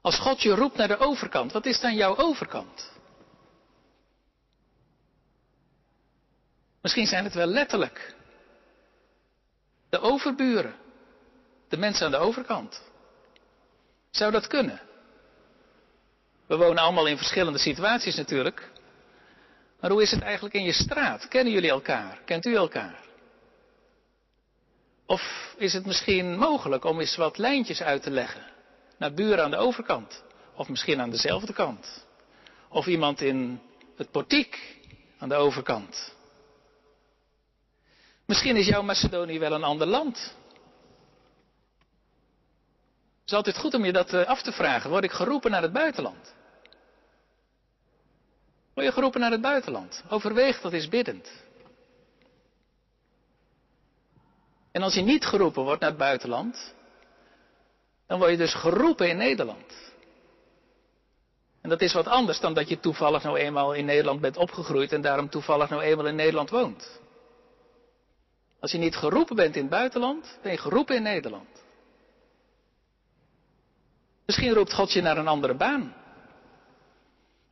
Als 0.00 0.18
God 0.18 0.42
je 0.42 0.54
roept 0.54 0.76
naar 0.76 0.88
de 0.88 0.98
overkant, 0.98 1.52
wat 1.52 1.66
is 1.66 1.80
dan 1.80 1.94
jouw 1.94 2.16
overkant? 2.16 2.90
Misschien 6.80 7.06
zijn 7.06 7.24
het 7.24 7.34
wel 7.34 7.46
letterlijk 7.46 8.14
de 9.88 9.98
overburen, 9.98 10.74
de 11.68 11.76
mensen 11.76 12.04
aan 12.04 12.12
de 12.12 12.16
overkant. 12.16 12.82
Zou 14.10 14.32
dat 14.32 14.46
kunnen? 14.46 14.80
We 16.46 16.56
wonen 16.56 16.82
allemaal 16.82 17.06
in 17.06 17.16
verschillende 17.16 17.58
situaties 17.58 18.16
natuurlijk. 18.16 18.70
Maar 19.80 19.90
hoe 19.90 20.02
is 20.02 20.10
het 20.10 20.22
eigenlijk 20.22 20.54
in 20.54 20.64
je 20.64 20.72
straat? 20.72 21.28
Kennen 21.28 21.52
jullie 21.52 21.70
elkaar? 21.70 22.20
Kent 22.24 22.46
u 22.46 22.54
elkaar? 22.54 23.06
Of 25.06 25.54
is 25.56 25.72
het 25.72 25.86
misschien 25.86 26.38
mogelijk 26.38 26.84
om 26.84 27.00
eens 27.00 27.16
wat 27.16 27.38
lijntjes 27.38 27.82
uit 27.82 28.02
te 28.02 28.10
leggen 28.10 28.46
naar 28.98 29.14
buren 29.14 29.44
aan 29.44 29.50
de 29.50 29.56
overkant? 29.56 30.22
Of 30.54 30.68
misschien 30.68 31.00
aan 31.00 31.10
dezelfde 31.10 31.52
kant? 31.52 32.06
Of 32.68 32.86
iemand 32.86 33.20
in 33.20 33.60
het 33.96 34.10
portiek 34.10 34.78
aan 35.18 35.28
de 35.28 35.34
overkant? 35.34 36.14
Misschien 38.26 38.56
is 38.56 38.66
jouw 38.66 38.82
Macedonië 38.82 39.38
wel 39.38 39.52
een 39.52 39.64
ander 39.64 39.86
land. 39.86 40.16
Het 43.20 43.26
is 43.26 43.32
altijd 43.32 43.58
goed 43.58 43.74
om 43.74 43.84
je 43.84 43.92
dat 43.92 44.12
eh, 44.12 44.26
af 44.26 44.42
te 44.42 44.52
vragen. 44.52 44.90
Word 44.90 45.04
ik 45.04 45.12
geroepen 45.12 45.50
naar 45.50 45.62
het 45.62 45.72
buitenland? 45.72 46.34
Word 48.78 48.90
je 48.90 48.96
geroepen 48.96 49.20
naar 49.20 49.30
het 49.30 49.40
buitenland? 49.40 50.04
Overweeg 50.08 50.60
dat 50.60 50.72
is 50.72 50.88
biddend. 50.88 51.30
En 54.72 54.82
als 54.82 54.94
je 54.94 55.00
niet 55.00 55.24
geroepen 55.24 55.62
wordt 55.62 55.80
naar 55.80 55.90
het 55.90 55.98
buitenland, 55.98 56.74
dan 58.06 58.18
word 58.18 58.30
je 58.30 58.36
dus 58.36 58.54
geroepen 58.54 59.08
in 59.08 59.16
Nederland. 59.16 59.92
En 61.60 61.68
dat 61.68 61.80
is 61.80 61.92
wat 61.92 62.06
anders 62.06 62.40
dan 62.40 62.54
dat 62.54 62.68
je 62.68 62.80
toevallig 62.80 63.22
nou 63.22 63.38
eenmaal 63.38 63.74
in 63.74 63.84
Nederland 63.84 64.20
bent 64.20 64.36
opgegroeid 64.36 64.92
en 64.92 65.00
daarom 65.00 65.28
toevallig 65.28 65.68
nou 65.68 65.82
eenmaal 65.82 66.06
in 66.06 66.16
Nederland 66.16 66.50
woont. 66.50 67.00
Als 68.60 68.72
je 68.72 68.78
niet 68.78 68.96
geroepen 68.96 69.36
bent 69.36 69.56
in 69.56 69.62
het 69.62 69.70
buitenland, 69.70 70.38
ben 70.42 70.52
je 70.52 70.58
geroepen 70.58 70.96
in 70.96 71.02
Nederland. 71.02 71.64
Misschien 74.26 74.52
roept 74.52 74.72
God 74.72 74.92
je 74.92 75.00
naar 75.00 75.18
een 75.18 75.28
andere 75.28 75.54
baan. 75.54 75.97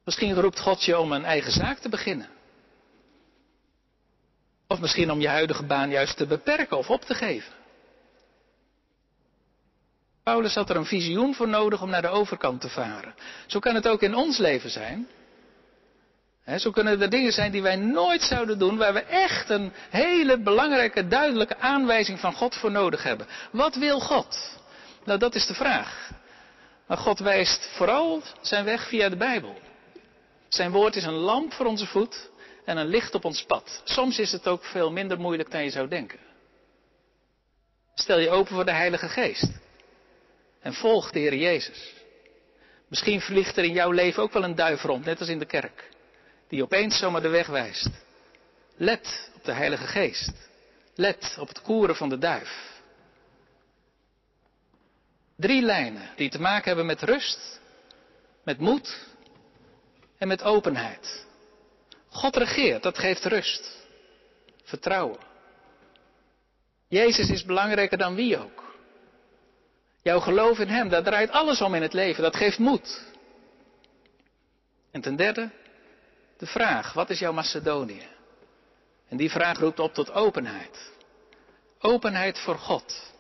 Misschien 0.07 0.35
roept 0.35 0.61
God 0.61 0.85
je 0.85 0.99
om 0.99 1.13
een 1.13 1.25
eigen 1.25 1.53
zaak 1.53 1.79
te 1.79 1.89
beginnen. 1.89 2.29
Of 4.69 4.81
misschien 4.81 5.11
om 5.11 5.21
je 5.21 5.29
huidige 5.29 5.65
baan 5.65 5.91
juist 5.91 6.17
te 6.17 6.27
beperken 6.27 6.79
of 6.79 6.91
op 6.91 7.01
te 7.01 7.15
geven. 7.15 7.53
Paulus 10.23 10.55
had 10.55 10.71
er 10.71 10.77
een 10.77 10.87
visioen 10.87 11.35
voor 11.35 11.49
nodig 11.49 11.83
om 11.83 11.91
naar 11.91 12.03
de 12.03 12.09
overkant 12.09 12.61
te 12.61 12.69
varen. 12.69 13.15
Zo 13.47 13.59
kan 13.59 13.75
het 13.75 13.89
ook 13.89 14.03
in 14.03 14.15
ons 14.15 14.39
leven 14.39 14.71
zijn. 14.71 15.09
zo 16.57 16.71
kunnen 16.71 17.01
er 17.01 17.11
dingen 17.11 17.33
zijn 17.33 17.53
die 17.53 17.63
wij 17.63 17.77
nooit 17.77 18.23
zouden 18.23 18.59
doen, 18.59 18.77
waar 18.77 18.93
we 18.93 19.03
echt 19.03 19.51
een 19.51 19.73
hele 19.91 20.39
belangrijke, 20.39 21.07
duidelijke 21.07 21.59
aanwijzing 21.59 22.21
van 22.21 22.33
God 22.33 22.55
voor 22.55 22.71
nodig 22.71 23.03
hebben. 23.03 23.27
Wat 23.51 23.75
wil 23.75 24.01
God? 24.01 24.59
Nou, 25.05 25.19
dat 25.19 25.35
is 25.35 25.47
de 25.47 25.55
vraag. 25.55 26.11
Maar 26.87 26.99
God 26.99 27.19
wijst 27.19 27.69
vooral 27.77 28.23
zijn 28.41 28.65
weg 28.65 28.89
via 28.89 29.09
de 29.09 29.17
Bijbel. 29.17 29.65
Zijn 30.49 30.71
woord 30.71 30.97
is 30.97 31.05
een 31.05 31.13
lamp 31.13 31.53
voor 31.53 31.67
onze 31.67 31.87
voet 31.87 32.31
en 32.65 32.77
een 32.77 32.87
licht 32.87 33.15
op 33.15 33.25
ons 33.25 33.45
pad. 33.45 33.81
Soms 33.85 34.19
is 34.19 34.33
het 34.33 34.49
ook 34.49 34.65
veel 34.65 34.93
minder 34.93 35.19
moeilijk 35.19 35.51
dan 35.51 35.65
je 35.65 35.71
zou 35.71 35.89
denken. 35.89 36.19
Stel 37.95 38.19
je 38.19 38.31
open 38.31 38.55
voor 38.55 38.65
de 38.65 38.73
Heilige 38.73 39.09
Geest. 39.09 39.49
En 40.61 40.75
volg 40.75 41.11
de 41.11 41.19
Heer 41.19 41.35
Jezus. 41.35 41.95
Misschien 42.89 43.21
vliegt 43.21 43.57
er 43.57 43.65
in 43.65 43.73
jouw 43.73 43.91
leven 43.91 44.23
ook 44.23 44.33
wel 44.33 44.45
een 44.45 44.55
duif 44.55 44.83
rond, 44.83 45.05
net 45.05 45.19
als 45.21 45.29
in 45.29 45.39
de 45.39 45.47
kerk. 45.47 45.91
Die 46.49 46.63
opeens 46.63 46.99
zomaar 46.99 47.23
de 47.23 47.29
weg 47.29 47.47
wijst. 47.47 47.89
Let 48.77 49.31
op 49.35 49.45
de 49.45 49.53
Heilige 49.53 49.87
Geest. 49.87 50.33
Let 50.95 51.37
op 51.41 51.49
het 51.49 51.63
koeren 51.63 51.97
van 51.97 52.09
de 52.09 52.19
duif. 52.19 52.81
Drie 55.37 55.63
lijnen 55.63 56.11
die 56.17 56.31
te 56.31 56.41
maken 56.41 56.67
hebben 56.67 56.87
met 56.87 57.03
rust, 57.03 57.61
met 58.45 58.59
moed 58.59 59.07
en 60.19 60.29
met 60.29 60.43
openheid. 60.43 61.27
God 62.09 62.37
regeert, 62.37 62.83
dat 62.83 62.99
geeft 62.99 63.25
rust. 63.25 63.87
Vertrouwen. 64.65 65.19
Jezus 66.89 67.31
is 67.31 67.45
belangrijker 67.45 67.99
dan 67.99 68.15
wie 68.15 68.39
ook. 68.39 68.75
Jouw 70.03 70.21
geloof 70.21 70.59
in 70.59 70.69
Hem, 70.69 70.89
daar 70.89 71.03
draait 71.03 71.31
alles 71.31 71.61
om 71.61 71.75
in 71.75 71.83
het 71.83 71.93
leven. 71.93 72.23
Dat 72.23 72.37
geeft 72.37 72.59
moed. 72.59 73.05
En 74.91 75.01
ten 75.01 75.17
derde, 75.17 75.51
de 76.39 76.47
vraag, 76.47 76.93
wat 76.93 77.11
is 77.11 77.19
jouw 77.19 77.33
Macedonië? 77.33 78.07
En 79.09 79.17
die 79.17 79.31
vraag 79.31 79.59
roept 79.59 79.79
op 79.79 79.95
tot 79.95 80.13
openheid. 80.13 80.93
Openheid 81.79 82.39
voor 82.39 82.59
God. 82.59 83.13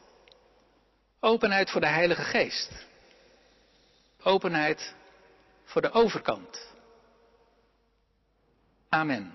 Openheid 1.21 1.71
voor 1.71 1.81
de 1.81 1.87
Heilige 1.87 2.23
Geest. 2.23 2.71
Openheid 4.23 4.95
voor 5.65 5.83
de 5.83 5.93
overkant. 5.93 6.75
Amen. 8.92 9.33